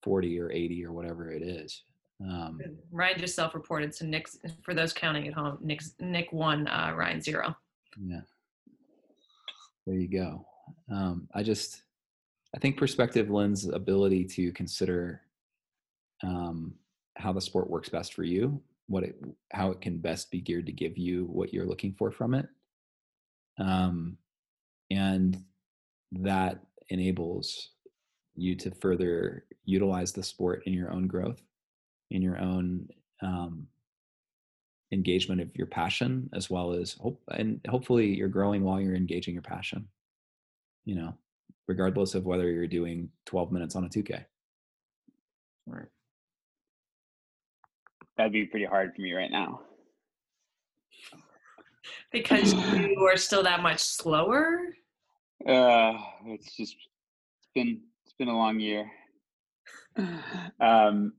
40 0.03 0.39
or 0.41 0.53
80 0.53 0.85
or 0.85 0.93
whatever 0.93 1.31
it 1.31 1.43
is. 1.43 1.85
Um, 2.21 2.61
Ryan 2.93 3.19
just 3.19 3.35
self-reported, 3.35 3.95
so 3.95 4.05
Nick's 4.05 4.39
for 4.63 4.75
those 4.75 4.93
counting 4.93 5.27
at 5.27 5.35
home. 5.35 5.59
Nick's 5.63 5.95
Nick 6.01 6.33
one, 6.33 6.69
uh, 6.69 6.93
Ryan 6.95 7.23
zero. 7.23 7.57
Yeah. 7.99 8.21
There 9.87 9.97
you 9.97 10.09
go. 10.09 10.47
Um, 10.91 11.29
I 11.35 11.43
just, 11.43 11.83
I 12.55 12.59
think 12.59 12.77
perspective 12.77 13.31
lends 13.31 13.67
ability 13.67 14.25
to 14.27 14.53
consider 14.53 15.23
um, 16.23 16.75
how 17.17 17.33
the 17.33 17.41
sport 17.41 17.69
works 17.69 17.89
best 17.89 18.15
for 18.15 18.23
you, 18.23 18.61
what 18.87 19.05
it, 19.05 19.17
how 19.53 19.71
it 19.71 19.81
can 19.81 19.99
best 19.99 20.31
be 20.31 20.41
geared 20.41 20.67
to 20.67 20.73
give 20.73 20.97
you 20.97 21.27
what 21.27 21.53
you're 21.53 21.67
looking 21.67 21.93
for 21.93 22.11
from 22.11 22.35
it, 22.35 22.49
um, 23.59 24.17
and 24.91 25.43
that 26.13 26.61
enables 26.89 27.71
you 28.37 28.55
to 28.57 28.71
further 28.71 29.45
utilize 29.65 30.13
the 30.13 30.23
sport 30.23 30.63
in 30.67 30.73
your 30.73 30.91
own 30.93 31.07
growth, 31.07 31.43
in 32.11 32.23
your 32.23 32.39
own 32.39 32.89
um, 33.23 33.67
engagement 34.95 35.41
of 35.41 35.55
your 35.57 35.67
passion 35.67 36.31
as 36.33 36.49
well 36.49 36.73
as 36.73 36.95
hope 36.95 37.21
and 37.37 37.61
hopefully 37.69 38.07
you're 38.07 38.29
growing 38.29 38.63
while 38.65 38.81
you're 38.81 38.95
engaging 38.95 39.35
your 39.35 39.43
passion 39.43 39.87
you 40.85 40.95
know 40.95 41.13
regardless 41.69 42.15
of 42.15 42.25
whether 42.25 42.51
you're 42.51 42.67
doing 42.67 43.09
12 43.27 43.53
minutes 43.53 43.77
on 43.77 43.85
a 43.85 43.89
2k 43.89 44.25
Right. 45.67 45.87
That'd 48.17 48.33
be 48.33 48.47
pretty 48.47 48.67
hard 48.67 48.95
for 48.95 49.03
me 49.03 49.13
right 49.13 49.31
now. 49.31 49.61
Because 52.13 52.53
you 52.53 53.09
are 53.11 53.17
still 53.17 53.43
that 53.43 53.63
much 53.63 53.81
slower. 53.81 54.61
Uh, 55.47 55.95
it's 56.27 56.57
just 56.57 56.77
it's 56.77 57.49
been 57.55 57.81
it's 58.05 58.15
been 58.19 58.29
a 58.29 58.37
long 58.37 58.61
year. 58.61 58.91
Um, 60.61 61.13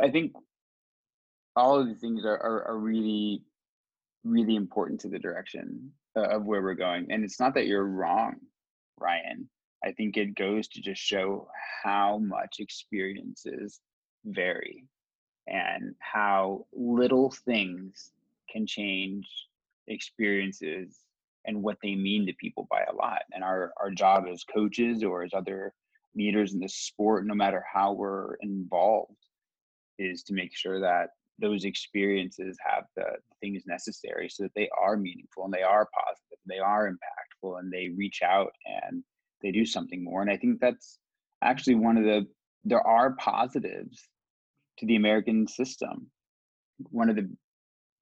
I 0.00 0.10
think 0.10 0.32
all 1.56 1.78
of 1.78 1.86
these 1.86 2.00
things 2.00 2.24
are, 2.24 2.38
are 2.38 2.68
are 2.68 2.78
really 2.78 3.42
really 4.24 4.56
important 4.56 5.00
to 5.00 5.08
the 5.08 5.18
direction 5.18 5.90
uh, 6.16 6.22
of 6.22 6.44
where 6.44 6.62
we're 6.62 6.74
going. 6.74 7.06
And 7.10 7.24
it's 7.24 7.40
not 7.40 7.54
that 7.54 7.66
you're 7.66 7.86
wrong, 7.86 8.36
Ryan. 8.98 9.48
I 9.84 9.92
think 9.92 10.16
it 10.16 10.34
goes 10.34 10.68
to 10.68 10.80
just 10.80 11.00
show 11.00 11.48
how 11.82 12.18
much 12.18 12.56
experiences 12.58 13.80
vary 14.26 14.84
and 15.46 15.94
how 16.00 16.66
little 16.72 17.30
things 17.30 18.12
can 18.52 18.66
change 18.66 19.26
experiences 19.86 20.98
and 21.46 21.62
what 21.62 21.78
they 21.82 21.94
mean 21.94 22.26
to 22.26 22.34
people 22.34 22.68
by 22.70 22.82
a 22.82 22.94
lot. 22.94 23.22
And 23.32 23.42
our, 23.42 23.72
our 23.80 23.90
job 23.90 24.26
as 24.30 24.44
coaches 24.44 25.02
or 25.02 25.22
as 25.22 25.32
other 25.32 25.72
leaders 26.14 26.52
in 26.52 26.60
the 26.60 26.68
sport, 26.68 27.26
no 27.26 27.34
matter 27.34 27.64
how 27.72 27.92
we're 27.92 28.34
involved, 28.42 29.16
is 29.98 30.22
to 30.24 30.34
make 30.34 30.54
sure 30.54 30.80
that 30.80 31.10
those 31.40 31.64
experiences 31.64 32.56
have 32.64 32.84
the 32.96 33.06
things 33.40 33.64
necessary 33.66 34.28
so 34.28 34.44
that 34.44 34.52
they 34.54 34.68
are 34.80 34.96
meaningful 34.96 35.44
and 35.44 35.52
they 35.52 35.62
are 35.62 35.88
positive, 35.94 36.38
they 36.46 36.58
are 36.58 36.90
impactful, 36.90 37.58
and 37.58 37.72
they 37.72 37.90
reach 37.96 38.20
out 38.22 38.52
and 38.66 39.02
they 39.42 39.50
do 39.50 39.64
something 39.64 40.04
more. 40.04 40.22
And 40.22 40.30
I 40.30 40.36
think 40.36 40.60
that's 40.60 40.98
actually 41.42 41.76
one 41.76 41.96
of 41.96 42.04
the 42.04 42.26
there 42.64 42.86
are 42.86 43.12
positives 43.12 44.08
to 44.78 44.86
the 44.86 44.96
American 44.96 45.46
system. 45.46 46.10
One 46.90 47.08
of 47.08 47.16
the 47.16 47.30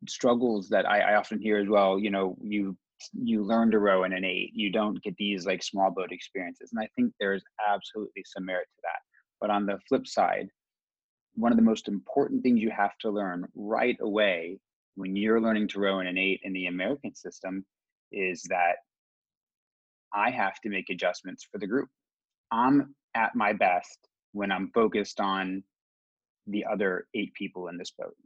struggles 0.09 0.69
that 0.71 0.89
I, 0.89 1.01
I 1.01 1.15
often 1.15 1.41
hear 1.41 1.59
as 1.59 1.69
well, 1.69 1.99
you 1.99 2.11
know, 2.11 2.37
you 2.43 2.77
you 3.13 3.45
learn 3.45 3.71
to 3.71 3.79
row 3.79 4.03
in 4.05 4.13
an 4.13 4.25
eight, 4.25 4.51
you 4.55 4.73
don't 4.73 5.01
get 5.03 5.15
these 5.17 5.47
like 5.47 5.63
small 5.63 5.91
boat 5.91 6.11
experiences. 6.11 6.71
And 6.73 6.83
I 6.83 6.89
think 6.97 7.13
there's 7.21 7.45
absolutely 7.69 8.25
some 8.25 8.45
merit 8.45 8.67
to 8.75 8.81
that. 8.83 9.01
But 9.41 9.51
on 9.51 9.67
the 9.67 9.79
flip 9.89 10.07
side, 10.07 10.49
one 11.39 11.53
of 11.53 11.57
the 11.57 11.63
most 11.63 11.87
important 11.87 12.43
things 12.43 12.61
you 12.61 12.71
have 12.71 12.99
to 12.99 13.11
learn 13.11 13.47
right 13.55 13.97
away 14.01 14.59
when 14.97 15.15
you're 15.15 15.41
learning 15.41 15.69
to 15.69 15.79
row 15.79 16.01
in 16.01 16.09
an 16.09 16.19
eight 16.19 16.41
in 16.43 16.53
the 16.53 16.67
American 16.67 17.15
system 17.15 17.65
is 18.11 18.43
that 18.49 18.77
I 20.13 20.31
have 20.31 20.61
to 20.63 20.69
make 20.69 20.91
adjustments 20.91 21.47
for 21.51 21.59
the 21.59 21.67
group. 21.67 21.89
I'm 22.51 22.95
at 23.15 23.37
my 23.37 23.53
best 23.53 24.09
when 24.33 24.51
I'm 24.51 24.73
focused 24.75 25.21
on 25.21 25.63
the 26.49 26.65
other 26.65 27.07
eight 27.15 27.33
people 27.35 27.69
in 27.69 27.79
this 27.79 27.93
boat. 27.93 28.17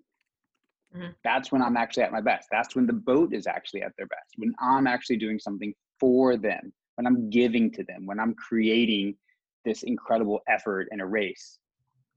Mhm. 0.95 1.15
That's 1.23 1.53
when 1.53 1.61
I'm 1.61 1.77
actually 1.77 2.05
at 2.05 2.13
my 2.13 2.21
best. 2.23 2.49
That's 2.51 2.75
when 2.75 2.87
the 2.87 2.93
boat 2.95 3.35
is 3.35 3.47
actually 3.47 3.83
at 3.83 3.95
their 3.97 4.07
best. 4.07 4.35
When 4.37 4.55
I'm 4.59 4.87
actually 4.87 5.19
doing 5.19 5.39
something 5.39 5.75
for 6.01 6.39
them, 6.39 6.73
when 6.95 7.07
I'm 7.07 7.29
giving 7.29 7.71
to 7.73 7.85
them, 7.85 8.07
when 8.07 8.19
I'm 8.19 8.35
creating 8.35 9.19
this 9.65 9.83
incredible 9.83 10.41
effort 10.49 10.89
in 10.93 11.01
a 11.01 11.07
race 11.07 11.59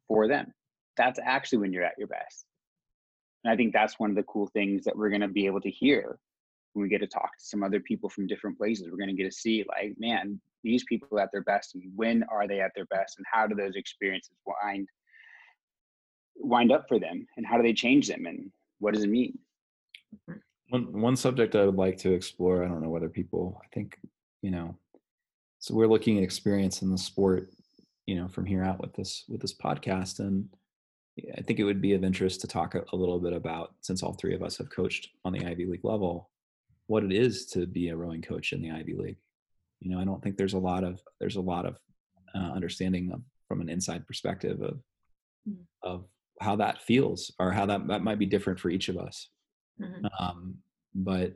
for 0.08 0.28
them. 0.28 0.54
That's 0.98 1.20
actually 1.24 1.60
when 1.60 1.74
you're 1.74 1.84
at 1.84 1.98
your 1.98 2.08
best. 2.08 2.46
And 3.44 3.54
I 3.54 3.56
think 3.56 3.74
that's 3.74 4.00
one 4.00 4.10
of 4.10 4.16
the 4.16 4.24
cool 4.24 4.48
things 4.48 4.84
that 4.86 4.98
we're 4.98 5.10
going 5.10 5.22
to 5.22 5.28
be 5.28 5.46
able 5.46 5.62
to 5.62 5.70
hear 5.70 6.18
when 6.74 6.84
we 6.84 6.90
get 6.90 7.00
to 7.00 7.08
talk 7.08 7.38
to 7.38 7.46
some 7.46 7.64
other 7.64 7.80
people 7.80 8.10
from 8.10 8.28
different 8.28 8.58
places. 8.58 8.88
We're 8.90 8.98
going 8.98 9.16
to 9.16 9.22
get 9.22 9.30
to 9.30 9.38
see, 9.38 9.64
like, 9.68 9.96
man, 9.98 10.40
these 10.64 10.84
people 10.84 11.20
at 11.20 11.32
their 11.32 11.44
best, 11.44 11.76
and 11.76 11.84
when 11.96 12.24
are 12.24 12.48
they 12.48 12.60
at 12.60 12.72
their 12.76 12.86
best, 12.86 13.18
and 13.18 13.26
how 13.32 13.48
do 13.48 13.56
those 13.56 13.76
experiences 13.76 14.34
wind 14.46 14.90
wind 16.38 16.72
up 16.72 16.86
for 16.90 17.00
them, 17.00 17.26
and 17.38 17.46
how 17.46 17.56
do 17.56 17.64
they 17.64 17.74
change 17.74 18.08
them, 18.08 18.26
and 18.26 18.52
what 18.80 18.94
does 18.94 19.04
it 19.04 19.10
mean? 19.10 19.38
Mm-hmm. 20.30 20.40
One 20.70 21.02
one 21.02 21.16
subject 21.16 21.56
I 21.56 21.66
would 21.66 21.76
like 21.76 21.98
to 22.00 22.12
explore. 22.12 22.64
I 22.64 22.68
don't 22.68 22.82
know 22.82 22.90
whether 22.90 23.10
people. 23.10 23.62
I 23.64 23.68
think 23.74 23.98
you 24.42 24.52
know. 24.52 24.76
So 25.60 25.74
we're 25.76 25.88
looking 25.88 26.18
at 26.18 26.24
experience 26.24 26.82
in 26.82 26.92
the 26.92 26.98
sport, 26.98 27.52
you 28.06 28.16
know, 28.16 28.28
from 28.28 28.46
here 28.46 28.64
out 28.64 28.82
with 28.82 28.94
this 28.94 29.24
with 29.30 29.42
this 29.42 29.54
podcast, 29.54 30.20
and 30.20 30.50
I 31.38 31.42
think 31.42 31.60
it 31.60 31.64
would 31.64 31.82
be 31.82 31.94
of 31.94 32.04
interest 32.04 32.42
to 32.42 32.48
talk 32.48 32.76
a, 32.76 32.84
a 32.92 32.96
little 32.96 33.20
bit 33.20 33.34
about, 33.34 33.74
since 33.82 34.04
all 34.04 34.14
three 34.14 34.36
of 34.36 34.44
us 34.44 34.58
have 34.58 34.70
coached 34.70 35.10
on 35.24 35.32
the 35.34 35.46
Ivy 35.46 35.66
League 35.66 35.86
level, 35.86 36.30
what 36.88 37.04
it 37.04 37.14
is 37.14 37.46
to 37.48 37.66
be 37.66 37.90
a 37.90 37.96
rowing 37.96 38.22
coach 38.22 38.52
in 38.54 38.62
the 38.62 38.72
Ivy 38.72 38.94
League. 38.96 39.18
You 39.80 39.92
know, 39.92 40.00
I 40.00 40.06
don't 40.06 40.22
think 40.22 40.38
there's 40.38 40.54
a 40.54 40.60
lot 40.60 40.84
of 40.84 41.02
there's 41.20 41.36
a 41.38 41.42
lot 41.42 41.66
of 41.66 41.78
uh, 42.34 42.52
understanding 42.54 43.12
of, 43.14 43.22
from 43.48 43.62
an 43.62 43.70
inside 43.70 44.06
perspective 44.08 44.62
of 44.62 44.80
Mm. 45.48 45.58
of 45.84 46.06
how 46.42 46.56
that 46.56 46.82
feels 46.82 47.32
or 47.38 47.52
how 47.52 47.68
that 47.68 47.86
that 47.88 48.02
might 48.02 48.18
be 48.18 48.26
different 48.26 48.60
for 48.60 48.72
each 48.72 48.90
of 48.90 48.98
us. 48.98 49.30
Mhm. 49.80 50.10
Um, 50.20 50.58
but 50.96 51.34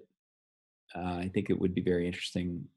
uh, 0.95 1.17
I 1.25 1.29
think 1.31 1.51
it 1.51 1.59
would 1.59 1.75
be 1.75 1.81
very 1.81 2.07
interesting 2.07 2.67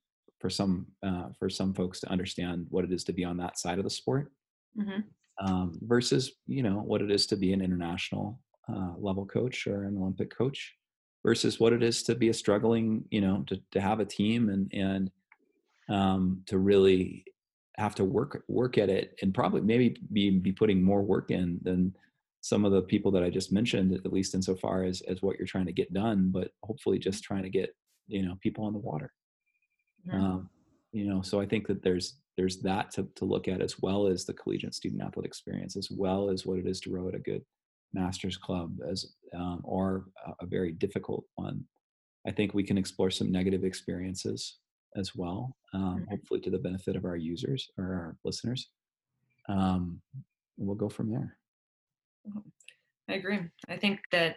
for 0.40 0.50
some 0.50 0.88
uh, 1.02 1.30
for 1.38 1.48
some 1.48 1.72
folks 1.72 2.00
to 2.00 2.10
understand 2.10 2.66
what 2.68 2.84
it 2.84 2.92
is 2.92 3.02
to 3.04 3.14
be 3.14 3.24
on 3.24 3.38
that 3.38 3.58
side 3.58 3.78
of 3.78 3.84
the 3.84 3.90
sport 3.90 4.30
Mhm. 4.76 5.04
Um, 5.40 5.78
versus 5.82 6.32
you 6.46 6.62
know 6.62 6.78
what 6.78 7.02
it 7.02 7.10
is 7.10 7.26
to 7.26 7.36
be 7.36 7.52
an 7.52 7.62
international 7.62 8.38
uh, 8.68 8.92
level 8.98 9.26
coach 9.26 9.66
or 9.66 9.84
an 9.84 9.96
Olympic 9.96 10.34
coach 10.36 10.74
versus 11.24 11.58
what 11.60 11.72
it 11.72 11.82
is 11.82 12.02
to 12.04 12.14
be 12.14 12.28
a 12.28 12.34
struggling 12.34 13.04
you 13.10 13.20
know 13.20 13.42
to, 13.46 13.60
to 13.72 13.80
have 13.80 14.00
a 14.00 14.04
team 14.04 14.48
and 14.48 14.70
and 14.72 15.10
um, 15.88 16.42
to 16.46 16.58
really 16.58 17.24
have 17.76 17.94
to 17.94 18.04
work 18.04 18.44
work 18.48 18.78
at 18.78 18.88
it 18.90 19.16
and 19.22 19.34
probably 19.34 19.60
maybe 19.62 19.96
be 20.12 20.30
be 20.30 20.52
putting 20.52 20.82
more 20.82 21.02
work 21.02 21.30
in 21.30 21.58
than 21.62 21.94
some 22.40 22.64
of 22.64 22.72
the 22.72 22.82
people 22.82 23.10
that 23.12 23.22
I 23.22 23.30
just 23.30 23.52
mentioned 23.52 23.92
at 23.94 24.12
least 24.12 24.34
insofar 24.34 24.84
as 24.84 25.00
as 25.02 25.22
what 25.22 25.38
you're 25.38 25.46
trying 25.46 25.66
to 25.66 25.72
get 25.72 25.92
done 25.92 26.30
but 26.30 26.52
hopefully 26.62 26.98
just 26.98 27.24
trying 27.24 27.42
to 27.42 27.48
get 27.48 27.74
you 28.08 28.22
know 28.24 28.36
people 28.40 28.64
on 28.64 28.72
the 28.72 28.78
water 28.78 29.12
Mhm. 30.06 30.14
um, 30.14 30.50
you 30.92 31.04
know 31.06 31.22
so 31.22 31.40
i 31.40 31.46
think 31.46 31.66
that 31.66 31.82
there's 31.82 32.18
there's 32.36 32.60
that 32.60 32.90
to, 32.90 33.06
to 33.14 33.24
look 33.24 33.48
at 33.48 33.60
as 33.60 33.78
well 33.80 34.06
as 34.06 34.24
the 34.24 34.32
collegiate 34.32 34.74
student 34.74 35.02
athlete 35.02 35.26
experience 35.26 35.76
as 35.76 35.90
well 35.90 36.30
as 36.30 36.46
what 36.46 36.58
it 36.58 36.66
is 36.66 36.80
to 36.80 36.90
row 36.90 37.08
at 37.08 37.14
a 37.14 37.18
good 37.18 37.42
masters 37.94 38.36
club 38.38 38.74
as 38.90 39.12
um, 39.36 39.60
or 39.64 40.06
a, 40.26 40.44
a 40.44 40.46
very 40.46 40.72
difficult 40.72 41.24
one. 41.34 41.62
I 42.26 42.30
think 42.30 42.54
we 42.54 42.62
can 42.62 42.78
explore 42.78 43.10
some 43.10 43.30
negative 43.30 43.64
experiences 43.64 44.58
as 44.96 45.14
well 45.14 45.54
um, 45.74 46.00
Mhm. 46.00 46.08
hopefully 46.08 46.40
to 46.40 46.50
the 46.50 46.58
benefit 46.58 46.96
of 46.96 47.04
our 47.04 47.16
users 47.16 47.70
or 47.76 47.84
our 47.84 48.16
listeners. 48.24 48.70
Um, 49.48 50.00
we'll 50.56 50.74
go 50.76 50.88
from 50.88 51.10
there. 51.10 51.36
I 53.08 53.14
agree. 53.14 53.40
I 53.68 53.76
think 53.76 54.00
that 54.10 54.36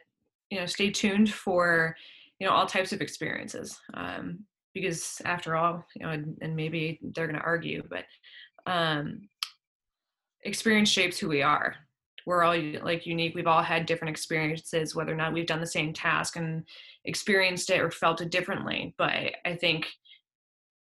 you 0.50 0.60
know, 0.60 0.66
stay 0.66 0.92
tuned 0.92 1.32
for 1.34 1.96
you 2.40 2.48
know 2.48 2.54
all 2.54 2.66
types 2.66 2.92
of 2.92 3.02
experiences. 3.02 3.80
Um, 3.94 4.46
because 4.76 5.22
after 5.26 5.56
all, 5.56 5.84
you 5.96 6.06
know, 6.06 6.12
and, 6.12 6.38
and 6.42 6.56
maybe 6.56 7.00
they're 7.16 7.28
going 7.28 7.40
to 7.40 7.46
argue, 7.46 7.82
but 7.90 8.04
um, 8.72 9.28
experience 10.44 10.90
shapes 10.90 11.18
who 11.18 11.30
we 11.30 11.42
are. 11.42 11.76
We're 12.28 12.44
all 12.44 12.60
like 12.84 13.06
unique. 13.06 13.36
We've 13.36 13.48
all 13.48 13.64
had 13.64 13.86
different 13.86 14.12
experiences, 14.12 14.94
whether 14.96 15.14
or 15.14 15.16
not 15.16 15.32
we've 15.32 15.48
done 15.48 15.62
the 15.62 15.68
same 15.68 15.94
task 15.94 16.36
and 16.36 16.64
experienced 17.06 17.70
it 17.70 17.80
or 17.80 17.90
felt 17.90 18.22
it 18.22 18.32
differently. 18.32 18.94
But 18.98 19.34
I 19.46 19.56
think 19.56 19.88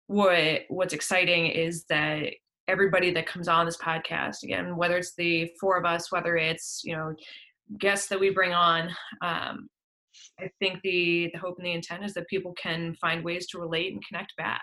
what 0.06 0.62
what's 0.68 0.94
exciting 0.94 1.46
is 1.46 1.84
that 1.88 2.24
everybody 2.66 3.12
that 3.12 3.26
comes 3.26 3.48
on 3.48 3.64
this 3.64 3.76
podcast 3.76 4.42
again 4.42 4.76
whether 4.76 4.96
it's 4.98 5.14
the 5.16 5.50
four 5.58 5.78
of 5.78 5.84
us 5.86 6.12
whether 6.12 6.36
it's 6.36 6.82
you 6.84 6.94
know 6.94 7.14
guests 7.78 8.08
that 8.08 8.20
we 8.20 8.28
bring 8.30 8.52
on 8.52 8.90
um, 9.22 9.68
i 10.40 10.48
think 10.58 10.80
the 10.82 11.30
the 11.32 11.38
hope 11.38 11.56
and 11.58 11.66
the 11.66 11.72
intent 11.72 12.04
is 12.04 12.14
that 12.14 12.26
people 12.28 12.52
can 12.60 12.94
find 13.00 13.24
ways 13.24 13.46
to 13.48 13.58
relate 13.58 13.92
and 13.92 14.04
connect 14.06 14.36
back. 14.36 14.62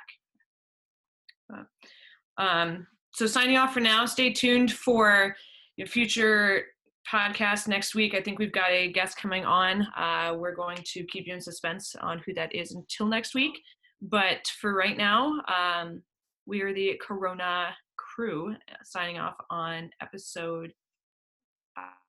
Um, 2.38 2.88
so 3.14 3.26
signing 3.28 3.58
off 3.58 3.74
for 3.74 3.82
now 3.82 4.06
stay 4.06 4.32
tuned 4.32 4.72
for 4.72 5.36
your 5.76 5.88
future 5.88 6.64
podcast 7.12 7.68
next 7.68 7.96
week. 7.96 8.14
I 8.14 8.22
think 8.22 8.40
we've 8.40 8.52
got 8.52 8.72
a 8.72 8.92
guest 8.92 9.18
coming 9.18 9.44
on. 9.46 9.88
Uh, 9.98 10.36
we're 10.38 10.56
going 10.56 10.78
to 10.86 11.04
keep 11.06 11.28
you 11.28 11.34
in 11.34 11.42
suspense 11.42 11.96
on 12.02 12.22
who 12.26 12.34
that 12.36 12.54
is 12.56 12.74
until 12.74 13.08
next 13.08 13.36
week. 13.36 13.60
But 14.02 14.48
for 14.60 14.74
right 14.74 14.98
now 14.98 15.42
um, 15.48 16.02
we 16.46 16.62
are 16.62 16.74
the 16.74 17.00
corona 17.06 17.70
crew 17.98 18.52
uh, 18.52 18.76
signing 18.84 19.20
off 19.20 19.36
on 19.50 19.90
episode 20.02 20.74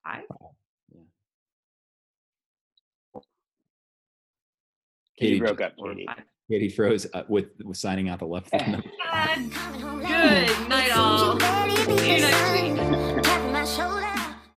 five 0.04 0.24
Katie, 5.22 5.38
Katie 5.38 5.46
broke 5.46 5.60
up. 5.60 5.74
Katie. 5.76 6.08
Katie 6.50 6.68
froze 6.68 7.06
uh, 7.14 7.22
with, 7.28 7.50
with 7.64 7.76
signing 7.76 8.08
out 8.08 8.18
the 8.18 8.26
left. 8.26 8.50
Good 8.50 8.62
night, 10.68 10.90
all. 10.96 11.38